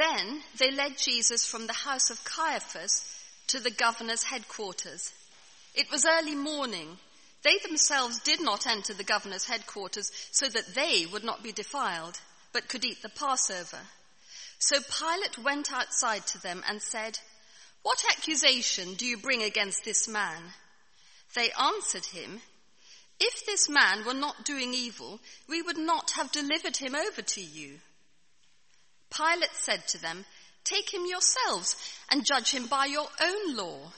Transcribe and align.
Then 0.00 0.40
they 0.56 0.70
led 0.70 0.96
Jesus 0.96 1.44
from 1.44 1.66
the 1.66 1.74
house 1.74 2.08
of 2.08 2.24
Caiaphas 2.24 3.04
to 3.48 3.60
the 3.60 3.70
governor's 3.70 4.22
headquarters. 4.22 5.12
It 5.74 5.90
was 5.90 6.06
early 6.06 6.34
morning. 6.34 6.96
They 7.42 7.58
themselves 7.58 8.18
did 8.20 8.40
not 8.40 8.66
enter 8.66 8.94
the 8.94 9.04
governor's 9.04 9.44
headquarters 9.44 10.10
so 10.30 10.48
that 10.48 10.74
they 10.74 11.04
would 11.04 11.22
not 11.22 11.42
be 11.42 11.52
defiled, 11.52 12.18
but 12.54 12.66
could 12.66 12.82
eat 12.82 13.02
the 13.02 13.10
Passover. 13.10 13.80
So 14.58 14.78
Pilate 14.80 15.36
went 15.36 15.70
outside 15.70 16.26
to 16.28 16.40
them 16.40 16.62
and 16.66 16.80
said, 16.80 17.18
What 17.82 18.02
accusation 18.10 18.94
do 18.94 19.04
you 19.04 19.18
bring 19.18 19.42
against 19.42 19.84
this 19.84 20.08
man? 20.08 20.54
They 21.34 21.50
answered 21.52 22.06
him, 22.06 22.40
If 23.20 23.44
this 23.44 23.68
man 23.68 24.06
were 24.06 24.14
not 24.14 24.46
doing 24.46 24.72
evil, 24.72 25.20
we 25.46 25.60
would 25.60 25.78
not 25.78 26.12
have 26.12 26.32
delivered 26.32 26.78
him 26.78 26.94
over 26.94 27.20
to 27.20 27.40
you. 27.42 27.80
Pilate 29.10 29.54
said 29.54 29.86
to 29.88 30.00
them, 30.00 30.24
Take 30.64 30.92
him 30.92 31.06
yourselves 31.06 31.76
and 32.10 32.24
judge 32.24 32.52
him 32.52 32.66
by 32.66 32.86
your 32.86 33.08
own 33.20 33.56
law. 33.56 33.92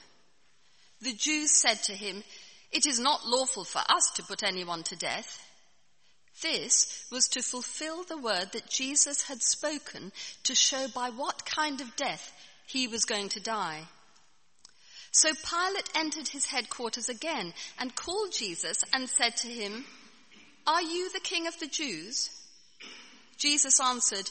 The 1.01 1.13
Jews 1.13 1.51
said 1.51 1.83
to 1.85 1.93
him, 1.93 2.23
It 2.71 2.87
is 2.87 2.99
not 2.99 3.27
lawful 3.27 3.65
for 3.65 3.81
us 3.81 4.11
to 4.15 4.23
put 4.23 4.43
anyone 4.43 4.83
to 4.85 4.97
death. 4.97 5.45
This 6.41 7.05
was 7.11 7.29
to 7.29 7.43
fulfill 7.43 8.05
the 8.05 8.17
word 8.17 8.53
that 8.53 8.71
Jesus 8.71 9.23
had 9.23 9.43
spoken 9.43 10.13
to 10.45 10.55
show 10.55 10.89
by 10.89 11.11
what 11.11 11.45
kind 11.45 11.81
of 11.81 11.97
death 11.97 12.33
he 12.67 12.89
was 12.89 13.05
going 13.05 13.29
to 13.31 13.41
die. 13.41 13.83
So 15.13 15.29
Pilate 15.35 15.91
entered 15.95 16.29
his 16.29 16.47
headquarters 16.47 17.09
again 17.09 17.53
and 17.79 17.95
called 17.95 18.33
Jesus 18.33 18.83
and 18.95 19.09
said 19.09 19.37
to 19.39 19.49
him, 19.49 19.85
Are 20.67 20.83
you 20.83 21.13
the 21.13 21.21
king 21.21 21.47
of 21.47 21.59
the 21.61 21.67
Jews? 21.67 22.31
Jesus 23.37 23.79
answered, 23.79 24.31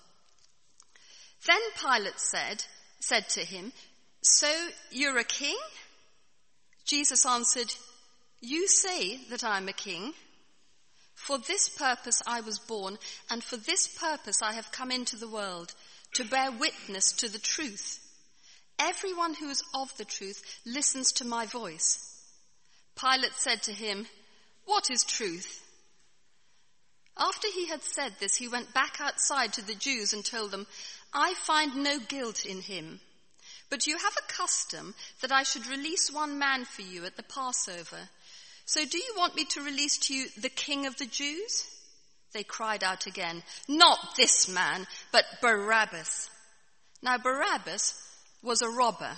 Then 1.47 1.61
Pilate 1.79 2.19
said, 2.19 2.63
said 2.99 3.29
to 3.29 3.41
him, 3.41 3.73
So 4.21 4.51
you're 4.91 5.17
a 5.17 5.23
king? 5.23 5.57
Jesus 6.85 7.25
answered, 7.25 7.73
You 8.41 8.67
say 8.67 9.19
that 9.29 9.43
I'm 9.43 9.67
a 9.67 9.73
king. 9.73 10.13
For 11.15 11.37
this 11.37 11.69
purpose 11.69 12.21
I 12.25 12.41
was 12.41 12.59
born, 12.59 12.97
and 13.29 13.43
for 13.43 13.57
this 13.57 13.87
purpose 13.87 14.41
I 14.41 14.53
have 14.53 14.71
come 14.71 14.91
into 14.91 15.15
the 15.15 15.27
world, 15.27 15.73
to 16.15 16.25
bear 16.25 16.51
witness 16.51 17.11
to 17.13 17.29
the 17.29 17.39
truth. 17.39 17.99
Everyone 18.79 19.35
who 19.35 19.49
is 19.49 19.63
of 19.73 19.95
the 19.97 20.05
truth 20.05 20.59
listens 20.65 21.11
to 21.13 21.25
my 21.25 21.45
voice. 21.45 21.99
Pilate 22.99 23.33
said 23.33 23.63
to 23.63 23.73
him, 23.73 24.07
What 24.65 24.89
is 24.89 25.03
truth? 25.03 25.65
After 27.17 27.47
he 27.53 27.67
had 27.67 27.83
said 27.83 28.13
this, 28.19 28.35
he 28.35 28.47
went 28.47 28.73
back 28.73 28.97
outside 28.99 29.53
to 29.53 29.61
the 29.61 29.75
Jews 29.75 30.13
and 30.13 30.25
told 30.25 30.51
them, 30.51 30.65
I 31.13 31.33
find 31.33 31.77
no 31.77 31.99
guilt 31.99 32.45
in 32.45 32.61
him. 32.61 32.99
But 33.69 33.87
you 33.87 33.97
have 33.97 34.13
a 34.17 34.31
custom 34.33 34.93
that 35.21 35.31
I 35.31 35.43
should 35.43 35.65
release 35.67 36.11
one 36.11 36.37
man 36.37 36.65
for 36.65 36.81
you 36.81 37.05
at 37.05 37.15
the 37.15 37.23
Passover. 37.23 38.09
So 38.65 38.85
do 38.85 38.97
you 38.97 39.13
want 39.17 39.35
me 39.35 39.45
to 39.45 39.61
release 39.61 39.97
to 39.99 40.13
you 40.13 40.27
the 40.37 40.49
king 40.49 40.85
of 40.85 40.97
the 40.97 41.05
Jews? 41.05 41.67
They 42.33 42.43
cried 42.43 42.83
out 42.83 43.07
again, 43.07 43.43
Not 43.67 44.15
this 44.15 44.47
man, 44.47 44.87
but 45.11 45.25
Barabbas. 45.41 46.29
Now 47.01 47.17
Barabbas 47.17 47.93
was 48.43 48.61
a 48.61 48.69
robber. 48.69 49.11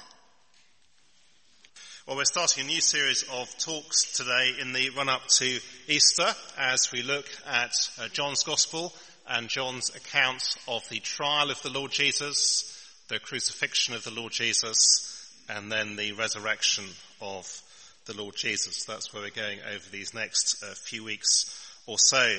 Well, 2.07 2.17
we're 2.17 2.25
starting 2.25 2.65
a 2.65 2.67
new 2.67 2.81
series 2.81 3.23
of 3.31 3.49
talks 3.59 4.17
today 4.17 4.51
in 4.59 4.73
the 4.73 4.89
run 4.89 5.07
up 5.07 5.25
to 5.37 5.59
Easter 5.87 6.27
as 6.57 6.91
we 6.91 7.01
look 7.01 7.25
at 7.47 7.71
uh, 7.97 8.07
John's 8.09 8.43
Gospel 8.43 8.93
and 9.27 9.49
John's 9.49 9.89
account 9.95 10.43
of 10.67 10.87
the 10.89 10.99
trial 10.99 11.51
of 11.51 11.61
the 11.61 11.69
Lord 11.69 11.91
Jesus, 11.91 12.69
the 13.07 13.19
crucifixion 13.19 13.93
of 13.95 14.03
the 14.03 14.11
Lord 14.11 14.31
Jesus, 14.31 15.09
and 15.49 15.71
then 15.71 15.95
the 15.95 16.13
resurrection 16.13 16.85
of 17.21 17.61
the 18.05 18.15
Lord 18.15 18.35
Jesus. 18.35 18.85
That's 18.85 19.13
where 19.13 19.23
we're 19.23 19.29
going 19.29 19.59
over 19.73 19.89
these 19.91 20.13
next 20.13 20.63
uh, 20.63 20.73
few 20.75 21.03
weeks 21.03 21.45
or 21.87 21.97
so. 21.97 22.37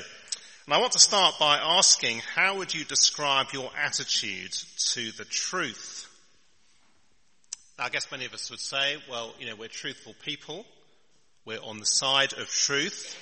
And 0.67 0.75
I 0.75 0.78
want 0.78 0.93
to 0.93 0.99
start 0.99 1.34
by 1.39 1.59
asking, 1.59 2.21
how 2.34 2.59
would 2.59 2.75
you 2.75 2.84
describe 2.84 3.49
your 3.53 3.71
attitude 3.83 4.53
to 4.93 5.12
the 5.12 5.25
truth 5.25 6.09
I 7.77 7.89
guess 7.89 8.11
many 8.12 8.25
of 8.25 8.33
us 8.33 8.51
would 8.51 8.61
say, 8.61 8.99
well, 9.11 9.34
you 9.41 9.47
know, 9.47 9.56
we're 9.56 9.66
truthful 9.66 10.15
people. 10.25 10.65
We're 11.45 11.61
on 11.61 11.81
the 11.81 11.87
side 11.87 12.33
of 12.34 12.49
truth. 12.49 13.21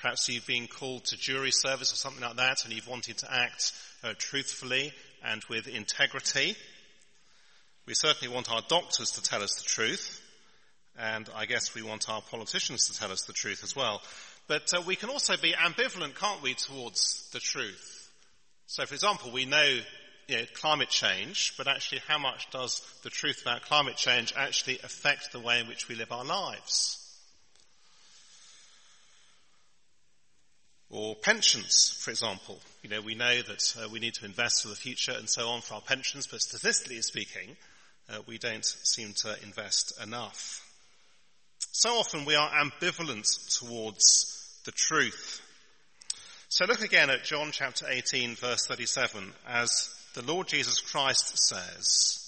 Perhaps 0.00 0.28
you've 0.28 0.46
been 0.46 0.66
called 0.66 1.04
to 1.06 1.16
jury 1.16 1.50
service 1.50 1.92
or 1.92 1.96
something 1.96 2.22
like 2.22 2.36
that 2.36 2.64
and 2.64 2.72
you've 2.72 2.88
wanted 2.88 3.18
to 3.18 3.32
act 3.32 3.72
uh, 4.02 4.14
truthfully 4.16 4.92
and 5.22 5.44
with 5.50 5.68
integrity. 5.68 6.56
We 7.86 7.94
certainly 7.94 8.34
want 8.34 8.50
our 8.50 8.62
doctors 8.66 9.10
to 9.12 9.22
tell 9.22 9.42
us 9.42 9.56
the 9.56 9.64
truth. 9.64 10.22
And 10.98 11.28
I 11.36 11.44
guess 11.44 11.74
we 11.74 11.82
want 11.82 12.08
our 12.08 12.22
politicians 12.22 12.88
to 12.88 12.98
tell 12.98 13.12
us 13.12 13.22
the 13.22 13.32
truth 13.32 13.62
as 13.62 13.76
well. 13.76 14.00
But 14.48 14.72
uh, 14.74 14.82
we 14.86 14.96
can 14.96 15.10
also 15.10 15.36
be 15.36 15.52
ambivalent, 15.52 16.14
can't 16.14 16.42
we, 16.42 16.54
towards 16.54 17.28
the 17.32 17.38
truth? 17.38 18.10
So, 18.66 18.86
for 18.86 18.94
example, 18.94 19.30
we 19.30 19.44
know 19.44 19.80
you 20.28 20.36
know, 20.36 20.44
climate 20.54 20.88
change, 20.88 21.54
but 21.58 21.68
actually 21.68 22.00
how 22.06 22.18
much 22.18 22.50
does 22.50 22.80
the 23.02 23.10
truth 23.10 23.42
about 23.42 23.62
climate 23.62 23.96
change 23.96 24.32
actually 24.36 24.78
affect 24.78 25.32
the 25.32 25.40
way 25.40 25.60
in 25.60 25.68
which 25.68 25.88
we 25.88 25.94
live 25.94 26.12
our 26.12 26.24
lives? 26.24 26.99
Or 30.90 31.14
pensions, 31.14 31.96
for 32.00 32.10
example. 32.10 32.58
You 32.82 32.90
know, 32.90 33.00
we 33.00 33.14
know 33.14 33.42
that 33.42 33.76
uh, 33.80 33.88
we 33.88 34.00
need 34.00 34.14
to 34.14 34.24
invest 34.24 34.62
for 34.62 34.68
the 34.68 34.74
future 34.74 35.12
and 35.16 35.28
so 35.28 35.48
on 35.48 35.60
for 35.60 35.74
our 35.74 35.80
pensions, 35.80 36.26
but 36.26 36.40
statistically 36.40 37.00
speaking, 37.00 37.56
uh, 38.08 38.18
we 38.26 38.38
don't 38.38 38.64
seem 38.64 39.12
to 39.22 39.36
invest 39.44 40.02
enough. 40.02 40.66
So 41.72 41.90
often 41.90 42.24
we 42.24 42.34
are 42.34 42.50
ambivalent 42.50 43.58
towards 43.58 44.60
the 44.64 44.72
truth. 44.72 45.40
So 46.48 46.64
look 46.64 46.82
again 46.82 47.10
at 47.10 47.22
John 47.24 47.50
chapter 47.52 47.86
18 47.88 48.34
verse 48.34 48.66
37 48.66 49.32
as 49.46 49.94
the 50.14 50.22
Lord 50.22 50.48
Jesus 50.48 50.80
Christ 50.80 51.38
says, 51.38 52.26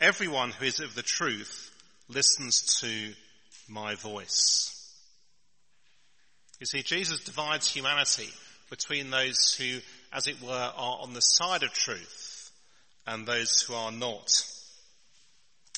Everyone 0.00 0.52
who 0.52 0.66
is 0.66 0.78
of 0.78 0.94
the 0.94 1.02
truth 1.02 1.72
listens 2.08 2.80
to 2.80 3.12
my 3.68 3.96
voice. 3.96 4.77
You 6.60 6.66
see, 6.66 6.82
Jesus 6.82 7.24
divides 7.24 7.70
humanity 7.70 8.28
between 8.70 9.10
those 9.10 9.54
who, 9.54 9.78
as 10.12 10.26
it 10.26 10.42
were, 10.42 10.72
are 10.76 10.98
on 11.00 11.14
the 11.14 11.20
side 11.20 11.62
of 11.62 11.72
truth 11.72 12.50
and 13.06 13.26
those 13.26 13.62
who 13.62 13.74
are 13.74 13.92
not. 13.92 14.44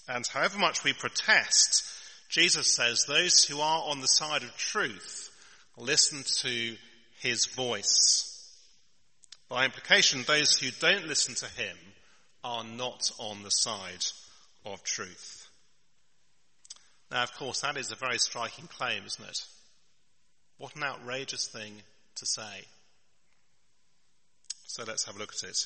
And 0.08 0.26
however 0.26 0.58
much 0.58 0.82
we 0.82 0.92
protest, 0.92 1.84
Jesus 2.28 2.74
says 2.74 3.04
those 3.06 3.44
who 3.44 3.60
are 3.60 3.90
on 3.90 4.00
the 4.00 4.06
side 4.06 4.42
of 4.42 4.56
truth 4.56 5.30
listen 5.76 6.22
to 6.42 6.76
his 7.20 7.46
voice. 7.46 8.26
By 9.48 9.64
implication, 9.64 10.24
those 10.26 10.56
who 10.56 10.70
don't 10.80 11.06
listen 11.06 11.34
to 11.36 11.46
him 11.46 11.76
are 12.42 12.64
not 12.64 13.10
on 13.18 13.42
the 13.42 13.50
side 13.50 14.04
of 14.64 14.82
truth. 14.82 15.48
Now, 17.10 17.24
of 17.24 17.34
course, 17.34 17.60
that 17.60 17.76
is 17.76 17.90
a 17.90 17.96
very 17.96 18.18
striking 18.18 18.68
claim, 18.68 19.02
isn't 19.04 19.28
it? 19.28 19.44
What 20.60 20.76
an 20.76 20.82
outrageous 20.82 21.48
thing 21.48 21.72
to 22.16 22.26
say. 22.26 22.66
So 24.66 24.84
let's 24.86 25.06
have 25.06 25.16
a 25.16 25.18
look 25.18 25.32
at 25.32 25.48
it 25.48 25.56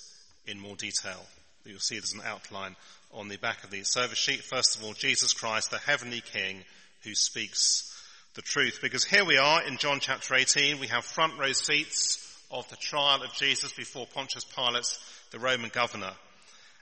in 0.46 0.60
more 0.60 0.76
detail. 0.76 1.20
You'll 1.64 1.80
see 1.80 1.96
there's 1.96 2.12
an 2.12 2.22
outline 2.24 2.76
on 3.12 3.26
the 3.26 3.36
back 3.36 3.64
of 3.64 3.70
the 3.70 3.82
service 3.82 4.18
sheet. 4.18 4.44
First 4.44 4.76
of 4.76 4.84
all, 4.84 4.92
Jesus 4.92 5.32
Christ, 5.32 5.72
the 5.72 5.78
heavenly 5.78 6.20
King 6.20 6.62
who 7.02 7.12
speaks 7.16 7.92
the 8.36 8.42
truth. 8.42 8.78
Because 8.80 9.02
here 9.02 9.24
we 9.24 9.36
are 9.36 9.64
in 9.64 9.78
John 9.78 9.98
chapter 9.98 10.32
18. 10.32 10.78
We 10.78 10.86
have 10.86 11.04
front 11.04 11.40
row 11.40 11.50
seats 11.50 12.40
of 12.52 12.68
the 12.68 12.76
trial 12.76 13.24
of 13.24 13.34
Jesus 13.34 13.72
before 13.72 14.06
Pontius 14.06 14.44
Pilate, 14.44 14.96
the 15.32 15.40
Roman 15.40 15.70
governor. 15.70 16.12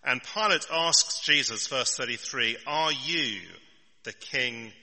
And 0.04 0.20
Pilate 0.34 0.66
asks 0.70 1.20
Jesus, 1.20 1.66
verse 1.66 1.96
33, 1.96 2.58
Are 2.66 2.92
you 2.92 3.40
the 4.04 4.12
king 4.12 4.74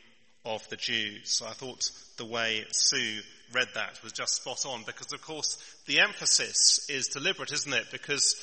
of 0.46 0.68
the 0.70 0.76
Jews. 0.76 1.42
I 1.46 1.52
thought 1.52 1.92
the 2.18 2.26
way 2.26 2.66
Sue 2.72 3.22
read 3.54 3.68
that 3.74 4.00
was 4.04 4.12
just 4.12 4.36
spot 4.36 4.66
on 4.66 4.84
because 4.84 5.12
of 5.12 5.22
course 5.22 5.58
the 5.88 6.00
emphasis 6.00 6.88
is 6.90 7.08
deliberate, 7.08 7.52
isn't 7.52 7.74
it? 7.74 7.88
Because 7.92 8.36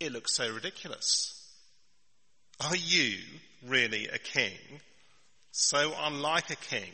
it 0.00 0.12
looks 0.12 0.34
so 0.34 0.50
ridiculous. 0.50 1.38
Are 2.60 2.76
you 2.76 3.18
really 3.66 4.08
a 4.08 4.18
king? 4.18 4.80
So 5.52 5.92
unlike 5.98 6.50
a 6.50 6.56
king. 6.56 6.92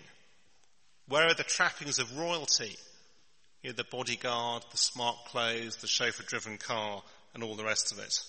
Where 1.09 1.27
are 1.27 1.35
the 1.35 1.45
trappings 1.45 1.99
of 1.99 2.19
royalty? 2.19 2.77
You 3.63 3.71
know, 3.71 3.77
the 3.77 3.85
bodyguard, 3.85 4.65
the 4.71 4.77
smart 4.77 5.17
clothes, 5.27 5.77
the 5.77 5.87
chauffeur 5.87 6.25
driven 6.25 6.59
car, 6.59 7.03
and 7.35 7.43
all 7.43 7.57
the 7.57 7.65
rest 7.65 7.93
of 7.93 7.99
it. 7.99 8.21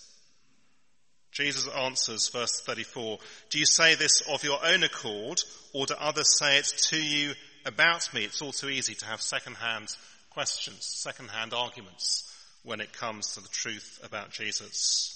Jesus 1.32 1.68
answers, 1.68 2.30
verse 2.30 2.62
34, 2.62 3.20
Do 3.50 3.60
you 3.60 3.66
say 3.66 3.96
this 3.96 4.22
of 4.30 4.44
your 4.44 4.60
own 4.66 4.84
accord, 4.84 5.40
or 5.74 5.86
do 5.86 5.94
others 6.00 6.38
say 6.38 6.58
it 6.58 6.72
to 6.90 7.02
you 7.02 7.34
about 7.66 8.14
me? 8.14 8.24
It's 8.24 8.42
all 8.42 8.52
too 8.52 8.70
easy 8.70 8.96
to 8.96 9.06
have 9.06 9.22
second-hand 9.22 9.96
questions, 10.32 10.86
second-hand 10.86 11.54
arguments 11.54 12.26
when 12.64 12.82
it 12.82 12.94
comes 12.94 13.34
to 13.34 13.42
the 13.42 13.48
truth 13.50 14.00
about 14.04 14.32
Jesus. 14.32 15.16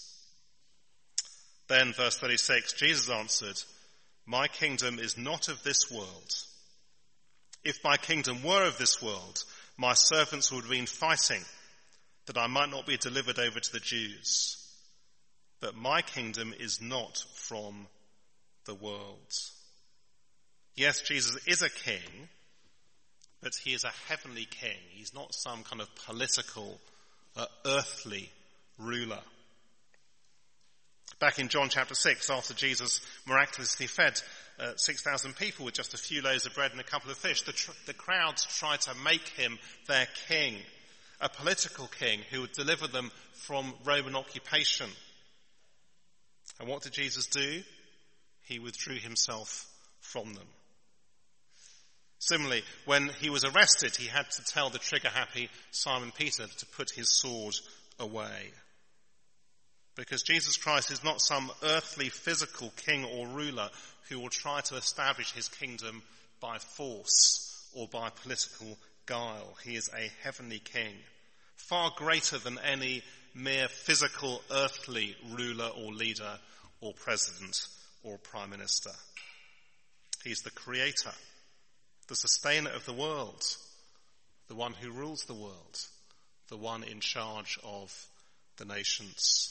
Then, 1.67 1.93
verse 1.93 2.17
36, 2.19 2.73
Jesus 2.73 3.09
answered, 3.09 3.61
My 4.25 4.47
kingdom 4.47 4.99
is 4.99 5.17
not 5.17 5.47
of 5.47 5.63
this 5.63 5.89
world. 5.91 6.33
If 7.63 7.83
my 7.83 7.97
kingdom 7.97 8.43
were 8.43 8.65
of 8.65 8.77
this 8.77 9.01
world, 9.01 9.43
my 9.77 9.93
servants 9.93 10.51
would 10.51 10.61
have 10.61 10.71
been 10.71 10.85
fighting 10.85 11.43
that 12.25 12.37
I 12.37 12.47
might 12.47 12.69
not 12.69 12.85
be 12.85 12.97
delivered 12.97 13.39
over 13.39 13.59
to 13.59 13.71
the 13.73 13.79
Jews. 13.79 14.62
But 15.63 15.77
my 15.77 16.01
kingdom 16.01 16.53
is 16.59 16.81
not 16.81 17.23
from 17.35 17.87
the 18.65 18.75
world. 18.75 19.33
Yes, 20.75 20.99
Jesus 20.99 21.37
is 21.47 21.61
a 21.61 21.69
king, 21.69 22.27
but 23.41 23.53
he 23.63 23.73
is 23.73 23.85
a 23.85 23.93
heavenly 24.09 24.43
king. 24.43 24.75
He's 24.89 25.13
not 25.13 25.33
some 25.33 25.63
kind 25.63 25.81
of 25.81 25.87
political, 26.05 26.81
uh, 27.37 27.45
earthly 27.65 28.29
ruler. 28.77 29.21
Back 31.19 31.39
in 31.39 31.47
John 31.47 31.69
chapter 31.69 31.95
6, 31.95 32.29
after 32.29 32.53
Jesus 32.53 32.99
miraculously 33.25 33.87
fed 33.87 34.21
uh, 34.59 34.73
6,000 34.75 35.33
people 35.37 35.63
with 35.63 35.75
just 35.75 35.93
a 35.93 35.97
few 35.97 36.21
loaves 36.21 36.45
of 36.45 36.53
bread 36.53 36.71
and 36.71 36.81
a 36.81 36.83
couple 36.83 37.09
of 37.09 37.15
fish, 37.15 37.43
the, 37.43 37.53
tr- 37.53 37.71
the 37.85 37.93
crowds 37.93 38.43
tried 38.43 38.81
to 38.81 38.93
make 39.05 39.29
him 39.29 39.57
their 39.87 40.07
king, 40.27 40.57
a 41.21 41.29
political 41.29 41.87
king 41.87 42.19
who 42.31 42.41
would 42.41 42.51
deliver 42.51 42.87
them 42.87 43.11
from 43.31 43.73
Roman 43.85 44.17
occupation. 44.17 44.89
And 46.59 46.69
what 46.69 46.83
did 46.83 46.93
Jesus 46.93 47.27
do? 47.27 47.61
He 48.43 48.59
withdrew 48.59 48.97
himself 48.97 49.69
from 49.99 50.33
them. 50.33 50.47
Similarly, 52.19 52.63
when 52.85 53.09
he 53.19 53.29
was 53.29 53.43
arrested, 53.43 53.95
he 53.95 54.07
had 54.07 54.29
to 54.31 54.43
tell 54.45 54.69
the 54.69 54.79
trigger 54.79 55.09
happy 55.09 55.49
Simon 55.71 56.11
Peter 56.17 56.47
to 56.47 56.65
put 56.67 56.91
his 56.91 57.09
sword 57.09 57.55
away. 57.99 58.51
Because 59.95 60.23
Jesus 60.23 60.57
Christ 60.57 60.89
is 60.89 61.03
not 61.03 61.21
some 61.21 61.51
earthly 61.63 62.09
physical 62.09 62.71
king 62.85 63.05
or 63.05 63.27
ruler 63.27 63.69
who 64.09 64.19
will 64.19 64.29
try 64.29 64.61
to 64.61 64.75
establish 64.75 65.33
his 65.33 65.49
kingdom 65.49 66.01
by 66.39 66.57
force 66.57 67.69
or 67.75 67.87
by 67.87 68.09
political 68.09 68.77
guile. 69.05 69.55
He 69.63 69.75
is 69.75 69.89
a 69.89 70.11
heavenly 70.23 70.59
king, 70.59 70.95
far 71.55 71.91
greater 71.95 72.37
than 72.37 72.57
any 72.59 73.03
mere 73.33 73.67
physical 73.67 74.41
earthly 74.51 75.15
ruler 75.31 75.69
or 75.75 75.91
leader 75.91 76.39
or 76.81 76.93
president 76.93 77.67
or 78.03 78.17
prime 78.17 78.49
minister. 78.49 78.91
He's 80.23 80.41
the 80.41 80.51
creator, 80.51 81.11
the 82.07 82.15
sustainer 82.15 82.69
of 82.69 82.85
the 82.85 82.93
world, 82.93 83.43
the 84.47 84.55
one 84.55 84.73
who 84.73 84.91
rules 84.91 85.25
the 85.25 85.33
world, 85.33 85.79
the 86.49 86.57
one 86.57 86.83
in 86.83 86.99
charge 86.99 87.59
of 87.63 88.05
the 88.57 88.65
nations. 88.65 89.49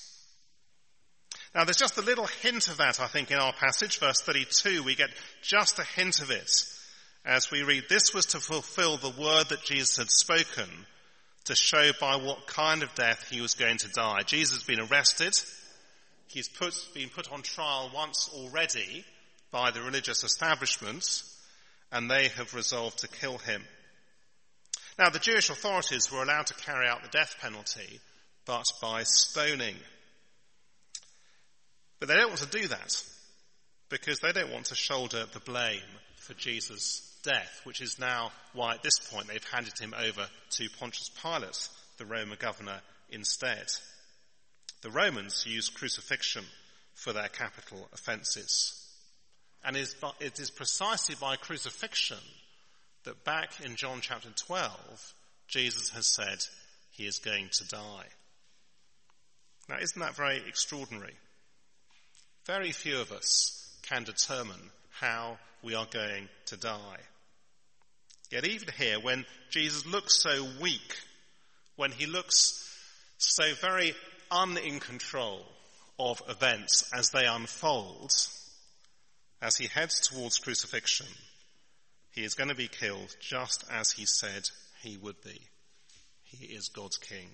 Now 1.54 1.64
there's 1.64 1.76
just 1.76 1.98
a 1.98 2.02
little 2.02 2.26
hint 2.26 2.68
of 2.68 2.78
that, 2.78 3.00
I 3.00 3.06
think, 3.06 3.30
in 3.30 3.38
our 3.38 3.52
passage, 3.52 3.98
verse 3.98 4.20
32. 4.22 4.82
We 4.82 4.94
get 4.94 5.10
just 5.42 5.78
a 5.78 5.84
hint 5.84 6.20
of 6.20 6.30
it 6.30 6.50
as 7.24 7.50
we 7.50 7.62
read, 7.62 7.84
this 7.88 8.12
was 8.12 8.26
to 8.26 8.40
fulfill 8.40 8.96
the 8.96 9.10
word 9.10 9.48
that 9.50 9.62
Jesus 9.62 9.96
had 9.96 10.10
spoken 10.10 10.68
to 11.44 11.54
show 11.54 11.90
by 12.00 12.16
what 12.16 12.46
kind 12.46 12.82
of 12.82 12.94
death 12.94 13.28
he 13.30 13.40
was 13.40 13.54
going 13.54 13.78
to 13.78 13.88
die. 13.88 14.22
Jesus 14.24 14.58
has 14.58 14.64
been 14.64 14.80
arrested. 14.80 15.34
He's 16.28 16.48
put, 16.48 16.74
been 16.94 17.08
put 17.08 17.30
on 17.32 17.42
trial 17.42 17.90
once 17.94 18.30
already 18.32 19.04
by 19.50 19.70
the 19.70 19.82
religious 19.82 20.24
establishment 20.24 21.22
and 21.90 22.10
they 22.10 22.28
have 22.28 22.54
resolved 22.54 23.00
to 23.00 23.08
kill 23.08 23.38
him. 23.38 23.62
Now 24.98 25.10
the 25.10 25.18
Jewish 25.18 25.50
authorities 25.50 26.10
were 26.10 26.22
allowed 26.22 26.46
to 26.46 26.54
carry 26.54 26.88
out 26.88 27.02
the 27.02 27.08
death 27.08 27.36
penalty, 27.40 28.00
but 28.46 28.66
by 28.80 29.02
stoning. 29.02 29.76
But 31.98 32.08
they 32.08 32.16
don't 32.16 32.28
want 32.28 32.40
to 32.40 32.60
do 32.60 32.68
that 32.68 33.02
because 33.88 34.20
they 34.20 34.32
don't 34.32 34.52
want 34.52 34.66
to 34.66 34.74
shoulder 34.74 35.24
the 35.32 35.40
blame 35.40 35.80
for 36.16 36.34
Jesus' 36.34 37.11
death, 37.22 37.60
which 37.64 37.80
is 37.80 37.98
now 37.98 38.32
why 38.52 38.74
at 38.74 38.82
this 38.82 38.98
point 38.98 39.28
they've 39.28 39.44
handed 39.52 39.78
him 39.78 39.94
over 39.98 40.26
to 40.50 40.68
Pontius 40.78 41.10
Pilate, 41.22 41.68
the 41.98 42.06
Roman 42.06 42.36
governor, 42.38 42.80
instead. 43.10 43.66
The 44.82 44.90
Romans 44.90 45.44
used 45.46 45.74
crucifixion 45.74 46.44
for 46.94 47.12
their 47.12 47.28
capital 47.28 47.88
offences. 47.92 48.78
And 49.64 49.76
it 49.76 50.40
is 50.40 50.50
precisely 50.50 51.14
by 51.20 51.36
crucifixion 51.36 52.18
that 53.04 53.24
back 53.24 53.60
in 53.64 53.76
John 53.76 54.00
chapter 54.00 54.30
12, 54.34 55.14
Jesus 55.46 55.90
has 55.90 56.06
said 56.06 56.38
he 56.90 57.06
is 57.06 57.18
going 57.18 57.48
to 57.52 57.68
die. 57.68 58.06
Now 59.68 59.78
isn't 59.80 60.00
that 60.00 60.16
very 60.16 60.42
extraordinary? 60.48 61.14
Very 62.44 62.72
few 62.72 63.00
of 63.00 63.12
us 63.12 63.72
can 63.82 64.02
determine 64.02 64.70
how 64.90 65.38
we 65.62 65.76
are 65.76 65.86
going 65.90 66.28
to 66.46 66.56
die. 66.56 66.98
Yet 68.32 68.46
even 68.46 68.68
here, 68.78 68.98
when 68.98 69.26
Jesus 69.50 69.84
looks 69.84 70.22
so 70.22 70.48
weak, 70.58 70.96
when 71.76 71.92
he 71.92 72.06
looks 72.06 72.66
so 73.18 73.44
very 73.60 73.94
un 74.30 74.56
in 74.56 74.80
control 74.80 75.44
of 75.98 76.22
events 76.26 76.90
as 76.96 77.10
they 77.10 77.26
unfold, 77.26 78.10
as 79.42 79.56
he 79.56 79.66
heads 79.66 80.08
towards 80.08 80.38
crucifixion, 80.38 81.08
he 82.12 82.24
is 82.24 82.32
going 82.32 82.48
to 82.48 82.54
be 82.54 82.68
killed 82.68 83.14
just 83.20 83.64
as 83.70 83.92
he 83.92 84.06
said 84.06 84.48
he 84.82 84.96
would 84.96 85.20
be. 85.22 85.42
He 86.22 86.46
is 86.46 86.70
God's 86.70 86.96
king. 86.96 87.28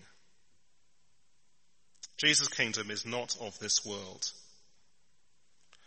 Jesus' 2.16 2.48
kingdom 2.48 2.90
is 2.90 3.06
not 3.06 3.36
of 3.40 3.56
this 3.60 3.86
world. 3.86 4.32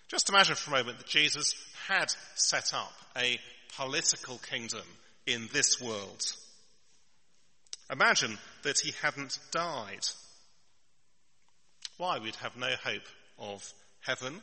Just 0.08 0.30
imagine 0.30 0.56
for 0.56 0.72
a 0.72 0.78
moment 0.78 1.00
that 1.00 1.08
Jesus 1.08 1.54
had 1.90 2.14
set 2.36 2.74
up 2.74 2.94
a 3.18 3.38
political 3.78 4.38
kingdom 4.38 4.86
in 5.26 5.50
this 5.54 5.82
world. 5.82 6.24
Imagine 7.92 8.38
that 8.64 8.80
he 8.80 8.94
hadn't 9.02 9.38
died. 9.52 10.08
Why? 11.98 12.20
We'd 12.20 12.36
have 12.38 12.56
no 12.56 12.72
hope 12.84 13.08
of 13.38 13.74
heaven, 14.02 14.42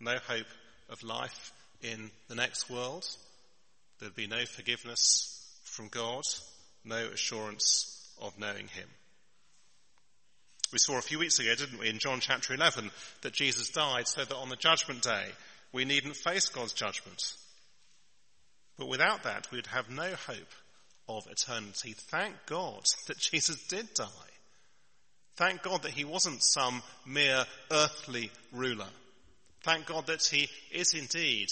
no 0.00 0.16
hope 0.26 0.46
of 0.88 1.02
life 1.02 1.52
in 1.82 2.10
the 2.28 2.34
next 2.34 2.68
world. 2.68 3.06
There'd 3.98 4.14
be 4.16 4.26
no 4.26 4.44
forgiveness 4.44 5.34
from 5.64 5.88
God, 5.88 6.24
no 6.84 7.06
assurance 7.06 8.14
of 8.20 8.38
knowing 8.38 8.68
him. 8.68 8.88
We 10.72 10.78
saw 10.78 10.98
a 10.98 11.02
few 11.02 11.18
weeks 11.18 11.38
ago, 11.38 11.54
didn't 11.54 11.78
we, 11.78 11.88
in 11.88 11.98
John 11.98 12.20
chapter 12.20 12.52
11, 12.52 12.90
that 13.22 13.32
Jesus 13.32 13.70
died 13.70 14.06
so 14.06 14.24
that 14.24 14.36
on 14.36 14.50
the 14.50 14.56
judgment 14.56 15.02
day 15.02 15.24
we 15.72 15.84
needn't 15.84 16.16
face 16.16 16.48
God's 16.48 16.74
judgment. 16.74 17.34
But 18.78 18.88
without 18.88 19.24
that, 19.24 19.50
we'd 19.50 19.66
have 19.66 19.90
no 19.90 20.10
hope 20.26 20.54
of 21.08 21.26
eternity. 21.26 21.94
Thank 21.96 22.34
God 22.46 22.82
that 23.08 23.18
Jesus 23.18 23.66
did 23.66 23.92
die. 23.94 24.06
Thank 25.36 25.62
God 25.62 25.82
that 25.82 25.92
he 25.92 26.04
wasn't 26.04 26.42
some 26.42 26.82
mere 27.04 27.44
earthly 27.70 28.30
ruler. 28.52 28.88
Thank 29.62 29.86
God 29.86 30.06
that 30.06 30.24
he 30.24 30.48
is 30.72 30.94
indeed 30.94 31.48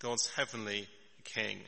God's 0.00 0.30
heavenly 0.34 0.86
king. 1.24 1.58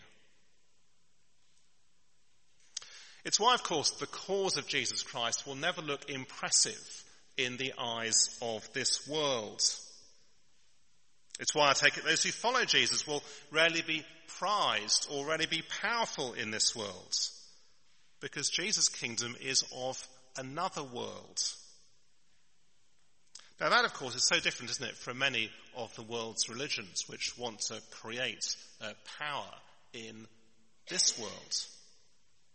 It's 3.24 3.40
why, 3.40 3.54
of 3.54 3.62
course, 3.62 3.90
the 3.90 4.06
cause 4.06 4.56
of 4.56 4.66
Jesus 4.66 5.02
Christ 5.02 5.46
will 5.46 5.54
never 5.54 5.82
look 5.82 6.08
impressive 6.08 7.04
in 7.36 7.56
the 7.56 7.74
eyes 7.78 8.38
of 8.40 8.66
this 8.72 9.06
world. 9.08 9.60
It's 11.38 11.54
why 11.54 11.70
I 11.70 11.72
take 11.72 11.96
it 11.96 12.04
those 12.04 12.22
who 12.24 12.30
follow 12.30 12.64
Jesus 12.64 13.06
will 13.06 13.22
rarely 13.50 13.82
be 13.82 14.04
prized 14.38 15.08
or 15.10 15.26
rarely 15.26 15.46
be 15.46 15.62
powerful 15.82 16.34
in 16.34 16.50
this 16.50 16.74
world. 16.74 17.16
Because 18.20 18.50
Jesus' 18.50 18.88
kingdom 18.88 19.36
is 19.40 19.64
of 19.74 20.06
another 20.36 20.82
world. 20.82 21.40
Now 23.60 23.70
that, 23.70 23.84
of 23.84 23.94
course, 23.94 24.14
is 24.14 24.26
so 24.26 24.38
different, 24.38 24.70
isn't 24.70 24.88
it, 24.88 24.96
from 24.96 25.18
many 25.18 25.50
of 25.76 25.94
the 25.96 26.02
world's 26.02 26.48
religions 26.48 27.04
which 27.08 27.36
want 27.36 27.60
to 27.62 27.80
create 27.90 28.56
uh, 28.80 28.92
power 29.18 29.50
in 29.92 30.26
this 30.88 31.18
world. 31.18 31.66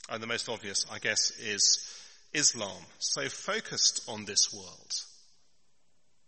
And 0.10 0.22
the 0.22 0.28
most 0.28 0.50
obvious, 0.50 0.86
I 0.92 1.00
guess, 1.00 1.32
is 1.40 1.86
Islam, 2.34 2.84
so 3.00 3.28
focused 3.30 4.04
on 4.08 4.25
this 4.25 4.54
world, 4.54 4.94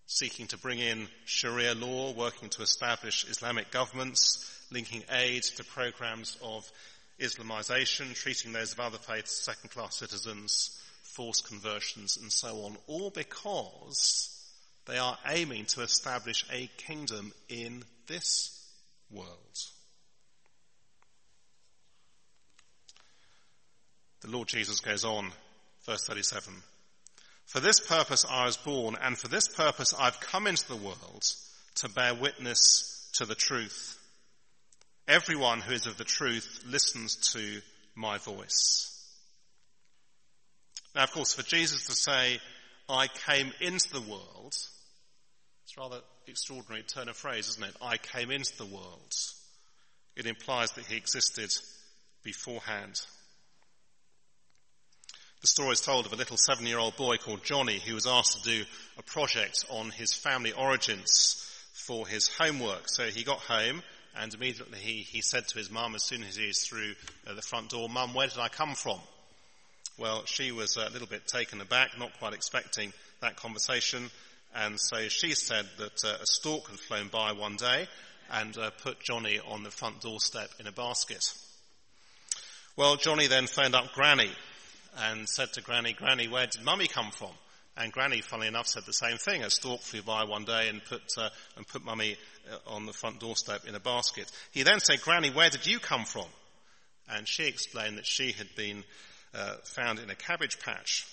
seeking 0.07 0.47
to 0.47 0.57
bring 0.57 0.79
in 0.79 1.07
Sharia 1.25 1.73
law, 1.73 2.13
working 2.13 2.49
to 2.49 2.61
establish 2.61 3.25
Islamic 3.27 3.71
governments, 3.71 4.51
linking 4.71 5.03
aid 5.11 5.43
to 5.43 5.63
programs 5.63 6.37
of 6.43 6.69
Islamization, 7.19 8.13
treating 8.13 8.53
those 8.53 8.73
of 8.73 8.79
other 8.79 8.97
faiths 8.97 9.31
as 9.31 9.55
second 9.55 9.69
class 9.69 9.97
citizens, 9.97 10.81
forced 11.03 11.47
conversions, 11.47 12.17
and 12.17 12.31
so 12.31 12.65
on, 12.65 12.77
all 12.87 13.09
because 13.09 14.31
they 14.85 14.97
are 14.97 15.17
aiming 15.27 15.65
to 15.65 15.81
establish 15.81 16.45
a 16.51 16.69
kingdom 16.77 17.33
in 17.49 17.83
this 18.07 18.69
world. 19.11 19.29
The 24.21 24.29
Lord 24.29 24.47
Jesus 24.47 24.79
goes 24.79 25.03
on, 25.03 25.31
verse 25.85 26.05
37. 26.05 26.53
For 27.45 27.59
this 27.59 27.79
purpose 27.79 28.25
I 28.29 28.45
was 28.45 28.57
born, 28.57 28.95
and 29.01 29.17
for 29.17 29.27
this 29.27 29.47
purpose 29.47 29.93
I've 29.97 30.19
come 30.19 30.47
into 30.47 30.67
the 30.67 30.75
world 30.75 31.23
to 31.75 31.89
bear 31.89 32.13
witness 32.13 33.09
to 33.15 33.25
the 33.25 33.35
truth. 33.35 33.99
Everyone 35.07 35.61
who 35.61 35.73
is 35.73 35.85
of 35.85 35.97
the 35.97 36.03
truth 36.03 36.63
listens 36.67 37.15
to 37.33 37.61
my 37.95 38.17
voice. 38.17 38.91
Now, 40.95 41.03
of 41.03 41.11
course, 41.11 41.33
for 41.33 41.43
Jesus 41.43 41.85
to 41.87 41.93
say, 41.93 42.39
I 42.89 43.07
came 43.07 43.51
into 43.59 43.91
the 43.91 44.01
world, 44.01 44.55
it's 45.63 45.77
rather 45.77 45.99
extraordinary 46.27 46.83
turn 46.83 47.09
of 47.09 47.17
phrase, 47.17 47.49
isn't 47.49 47.63
it? 47.63 47.75
I 47.81 47.97
came 47.97 48.31
into 48.31 48.55
the 48.57 48.65
world. 48.65 49.13
It 50.15 50.25
implies 50.25 50.71
that 50.71 50.85
he 50.85 50.95
existed 50.95 51.51
beforehand. 52.23 53.01
The 55.41 55.47
story 55.47 55.73
is 55.73 55.81
told 55.81 56.05
of 56.05 56.13
a 56.13 56.15
little 56.15 56.37
seven 56.37 56.65
year 56.65 56.79
old 56.79 56.95
boy 56.95 57.17
called 57.17 57.43
Johnny 57.43 57.79
who 57.79 57.93
was 57.93 58.07
asked 58.07 58.43
to 58.43 58.49
do 58.49 58.65
a 58.97 59.03
project 59.03 59.65
on 59.69 59.91
his 59.91 60.13
family 60.13 60.51
origins 60.53 61.41
for 61.73 62.07
his 62.07 62.27
homework. 62.27 62.83
So 62.87 63.05
he 63.05 63.23
got 63.23 63.39
home 63.39 63.83
and 64.17 64.33
immediately 64.33 64.79
he, 64.79 65.01
he 65.01 65.21
said 65.21 65.47
to 65.47 65.57
his 65.57 65.69
mum 65.69 65.93
as 65.93 66.03
soon 66.03 66.23
as 66.23 66.35
he 66.35 66.47
was 66.47 66.63
through 66.63 66.95
uh, 67.27 67.33
the 67.33 67.41
front 67.41 67.69
door, 67.69 67.89
Mum, 67.89 68.13
where 68.13 68.27
did 68.27 68.39
I 68.39 68.47
come 68.47 68.73
from? 68.73 68.99
Well, 69.97 70.25
she 70.25 70.51
was 70.51 70.77
a 70.77 70.89
little 70.89 71.07
bit 71.07 71.27
taken 71.27 71.61
aback, 71.61 71.97
not 71.97 72.17
quite 72.19 72.33
expecting 72.33 72.91
that 73.21 73.35
conversation. 73.35 74.09
And 74.55 74.79
so 74.79 75.07
she 75.09 75.33
said 75.33 75.65
that 75.77 76.03
uh, 76.03 76.17
a 76.21 76.25
stork 76.25 76.69
had 76.69 76.79
flown 76.79 77.07
by 77.09 77.33
one 77.33 77.57
day 77.57 77.87
and 78.31 78.57
uh, 78.57 78.71
put 78.83 78.99
Johnny 79.01 79.39
on 79.47 79.63
the 79.63 79.71
front 79.71 80.01
doorstep 80.01 80.49
in 80.59 80.67
a 80.67 80.71
basket. 80.71 81.23
Well, 82.75 82.95
Johnny 82.95 83.27
then 83.27 83.47
phoned 83.47 83.75
up 83.75 83.93
Granny 83.93 84.31
and 84.97 85.27
said 85.27 85.53
to 85.53 85.61
Granny, 85.61 85.93
Granny, 85.93 86.27
where 86.27 86.47
did 86.47 86.63
Mummy 86.63 86.87
come 86.87 87.11
from? 87.11 87.31
And 87.77 87.91
Granny, 87.91 88.21
funnily 88.21 88.47
enough, 88.47 88.67
said 88.67 88.83
the 88.85 88.93
same 88.93 89.17
thing. 89.17 89.43
A 89.43 89.49
stork 89.49 89.81
flew 89.81 90.01
by 90.01 90.23
one 90.23 90.45
day 90.45 90.69
and 90.69 90.83
put 90.85 91.01
uh, 91.17 91.29
and 91.57 91.67
put 91.67 91.83
Mummy 91.83 92.15
uh, 92.49 92.73
on 92.73 92.85
the 92.85 92.93
front 92.93 93.19
doorstep 93.19 93.67
in 93.67 93.75
a 93.75 93.79
basket. 93.79 94.31
He 94.51 94.63
then 94.63 94.79
said, 94.79 95.01
Granny, 95.01 95.29
where 95.29 95.49
did 95.49 95.67
you 95.67 95.79
come 95.79 96.05
from? 96.05 96.27
And 97.09 97.27
she 97.27 97.47
explained 97.47 97.97
that 97.97 98.05
she 98.05 98.31
had 98.31 98.47
been 98.55 98.83
uh, 99.33 99.55
found 99.63 99.99
in 99.99 100.09
a 100.09 100.15
cabbage 100.15 100.59
patch. 100.59 101.05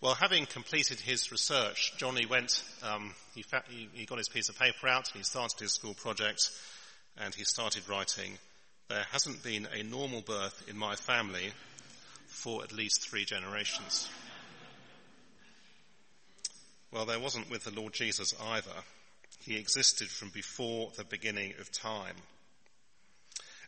Well, 0.00 0.14
having 0.14 0.44
completed 0.44 1.00
his 1.00 1.30
research, 1.30 1.94
Johnny 1.96 2.26
went. 2.26 2.62
Um, 2.82 3.14
he, 3.34 3.42
fa- 3.42 3.62
he, 3.68 3.88
he 3.92 4.04
got 4.06 4.18
his 4.18 4.28
piece 4.28 4.48
of 4.48 4.58
paper 4.58 4.88
out. 4.88 5.08
He 5.14 5.22
started 5.22 5.58
his 5.60 5.72
school 5.72 5.94
project, 5.94 6.50
and 7.16 7.32
he 7.32 7.44
started 7.44 7.88
writing. 7.88 8.38
There 8.88 9.06
hasn't 9.12 9.42
been 9.42 9.68
a 9.72 9.82
normal 9.84 10.20
birth 10.20 10.64
in 10.68 10.76
my 10.76 10.96
family 10.96 11.52
for 12.34 12.62
at 12.62 12.72
least 12.72 13.08
three 13.08 13.24
generations. 13.24 14.08
Well, 16.90 17.06
there 17.06 17.20
wasn't 17.20 17.50
with 17.50 17.64
the 17.64 17.74
Lord 17.74 17.92
Jesus 17.92 18.34
either. 18.40 18.70
He 19.40 19.56
existed 19.56 20.08
from 20.08 20.30
before 20.30 20.90
the 20.96 21.04
beginning 21.04 21.54
of 21.60 21.70
time. 21.72 22.16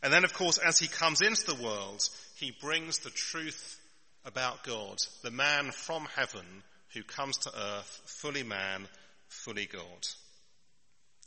And 0.03 0.13
then, 0.13 0.25
of 0.25 0.35
course, 0.35 0.59
as 0.59 0.79
he 0.79 0.89
comes 0.89 1.23
into 1.23 1.47
the 1.47 1.63
world, 1.63 2.09
he 2.37 2.53
brings 2.61 2.99
the 2.99 3.11
truth 3.11 3.81
about 4.25 4.65
God, 4.65 4.99
the 5.23 5.31
man 5.31 5.71
from 5.71 6.07
heaven 6.15 6.45
who 6.93 7.03
comes 7.03 7.37
to 7.39 7.51
earth, 7.51 8.03
fully 8.05 8.43
man, 8.43 8.87
fully 9.29 9.67
God. 9.67 10.07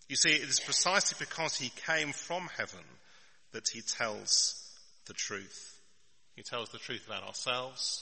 You 0.07 0.15
see, 0.15 0.33
it 0.33 0.49
is 0.49 0.59
precisely 0.59 1.17
because 1.19 1.55
he 1.55 1.71
came 1.85 2.11
from 2.11 2.49
heaven 2.57 2.83
that 3.51 3.69
he 3.69 3.81
tells 3.81 4.55
the 5.05 5.13
truth. 5.13 5.78
He 6.39 6.43
tells 6.43 6.69
the 6.69 6.77
truth 6.77 7.05
about 7.05 7.27
ourselves, 7.27 8.01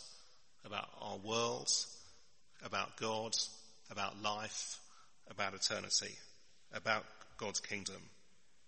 about 0.64 0.88
our 1.02 1.18
world, 1.18 1.72
about 2.64 2.96
God, 2.98 3.34
about 3.90 4.22
life, 4.22 4.80
about 5.28 5.56
eternity, 5.56 6.14
about 6.72 7.04
God's 7.40 7.62
kingdom. 7.62 7.96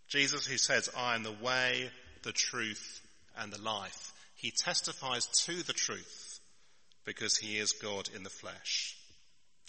Jesus 0.07 0.47
who 0.47 0.57
says, 0.57 0.89
I 0.97 1.13
am 1.13 1.21
the 1.21 1.35
way, 1.43 1.91
the 2.23 2.31
truth, 2.31 2.99
and 3.37 3.53
the 3.53 3.61
life. 3.61 4.11
He 4.33 4.49
testifies 4.49 5.27
to 5.45 5.61
the 5.61 5.73
truth 5.73 6.39
because 7.05 7.37
he 7.37 7.59
is 7.59 7.73
God 7.73 8.09
in 8.15 8.23
the 8.23 8.31
flesh. 8.31 8.97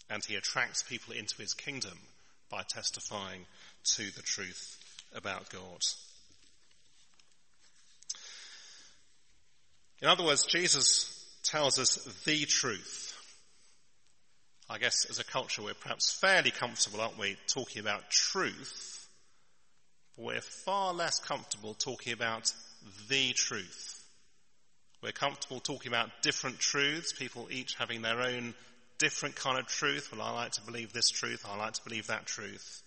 And 0.08 0.24
he 0.24 0.36
attracts 0.36 0.82
people 0.82 1.12
into 1.12 1.36
his 1.36 1.52
kingdom 1.52 1.98
by 2.50 2.62
testifying 2.66 3.44
to 3.96 4.04
the 4.16 4.22
truth 4.22 4.78
about 5.14 5.50
God. 5.50 5.82
In 10.02 10.08
other 10.08 10.24
words, 10.24 10.46
Jesus 10.46 11.26
tells 11.42 11.78
us 11.78 11.96
the 12.24 12.44
truth. 12.46 13.06
I 14.68 14.78
guess 14.78 15.04
as 15.10 15.18
a 15.18 15.24
culture 15.24 15.62
we're 15.62 15.74
perhaps 15.74 16.12
fairly 16.12 16.50
comfortable, 16.50 17.00
aren't 17.00 17.18
we, 17.18 17.36
talking 17.48 17.80
about 17.80 18.08
truth, 18.08 19.08
but 20.16 20.24
we're 20.24 20.40
far 20.40 20.94
less 20.94 21.18
comfortable 21.18 21.74
talking 21.74 22.12
about 22.12 22.52
the 23.08 23.32
truth. 23.32 24.04
We're 25.02 25.12
comfortable 25.12 25.60
talking 25.60 25.90
about 25.90 26.22
different 26.22 26.58
truths, 26.58 27.12
people 27.12 27.48
each 27.50 27.74
having 27.74 28.02
their 28.02 28.20
own 28.20 28.54
different 28.98 29.34
kind 29.34 29.58
of 29.58 29.66
truth. 29.66 30.10
Well, 30.12 30.22
I 30.22 30.30
like 30.30 30.52
to 30.52 30.62
believe 30.62 30.92
this 30.92 31.10
truth, 31.10 31.44
I 31.48 31.56
like 31.56 31.72
to 31.74 31.84
believe 31.84 32.06
that 32.06 32.26
truth. 32.26 32.82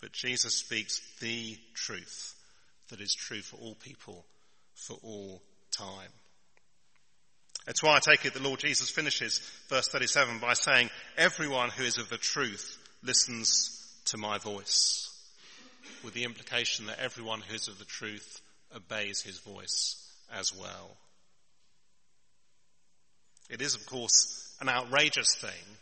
But 0.00 0.12
Jesus 0.12 0.54
speaks 0.54 1.00
the 1.20 1.56
truth 1.74 2.34
that 2.90 3.00
is 3.00 3.14
true 3.14 3.40
for 3.40 3.56
all 3.56 3.74
people, 3.74 4.24
for 4.74 4.98
all 5.02 5.42
time. 5.70 6.10
That's 7.66 7.82
why 7.82 7.96
I 7.96 7.98
take 7.98 8.24
it 8.24 8.32
the 8.32 8.42
Lord 8.42 8.60
Jesus 8.60 8.90
finishes 8.90 9.40
verse 9.68 9.88
37 9.88 10.38
by 10.38 10.54
saying, 10.54 10.88
everyone 11.18 11.70
who 11.70 11.82
is 11.82 11.98
of 11.98 12.08
the 12.08 12.16
truth 12.16 12.78
listens 13.02 13.84
to 14.06 14.18
my 14.18 14.38
voice. 14.38 15.12
With 16.04 16.14
the 16.14 16.24
implication 16.24 16.86
that 16.86 17.00
everyone 17.00 17.40
who 17.40 17.54
is 17.54 17.66
of 17.66 17.78
the 17.80 17.84
truth 17.84 18.40
obeys 18.74 19.22
his 19.22 19.38
voice 19.38 19.96
as 20.32 20.54
well. 20.56 20.96
It 23.50 23.60
is, 23.60 23.74
of 23.74 23.84
course, 23.86 24.54
an 24.60 24.68
outrageous 24.68 25.34
thing 25.34 25.76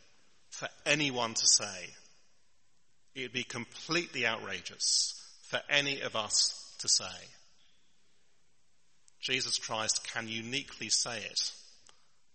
for 0.51 0.69
anyone 0.87 1.35
to 1.35 1.47
say. 1.47 1.91
It 3.15 3.23
would 3.23 3.33
be 3.33 3.45
completely 3.45 4.27
outrageous 4.27 5.21
for 5.43 5.61
any 5.69 6.01
of 6.01 6.17
us 6.17 6.75
to 6.79 6.89
say. 6.89 7.05
Jesus 9.21 9.59
Christ 9.59 10.07
can 10.13 10.29
uniquely 10.29 10.89
say 10.89 11.19
it 11.19 11.53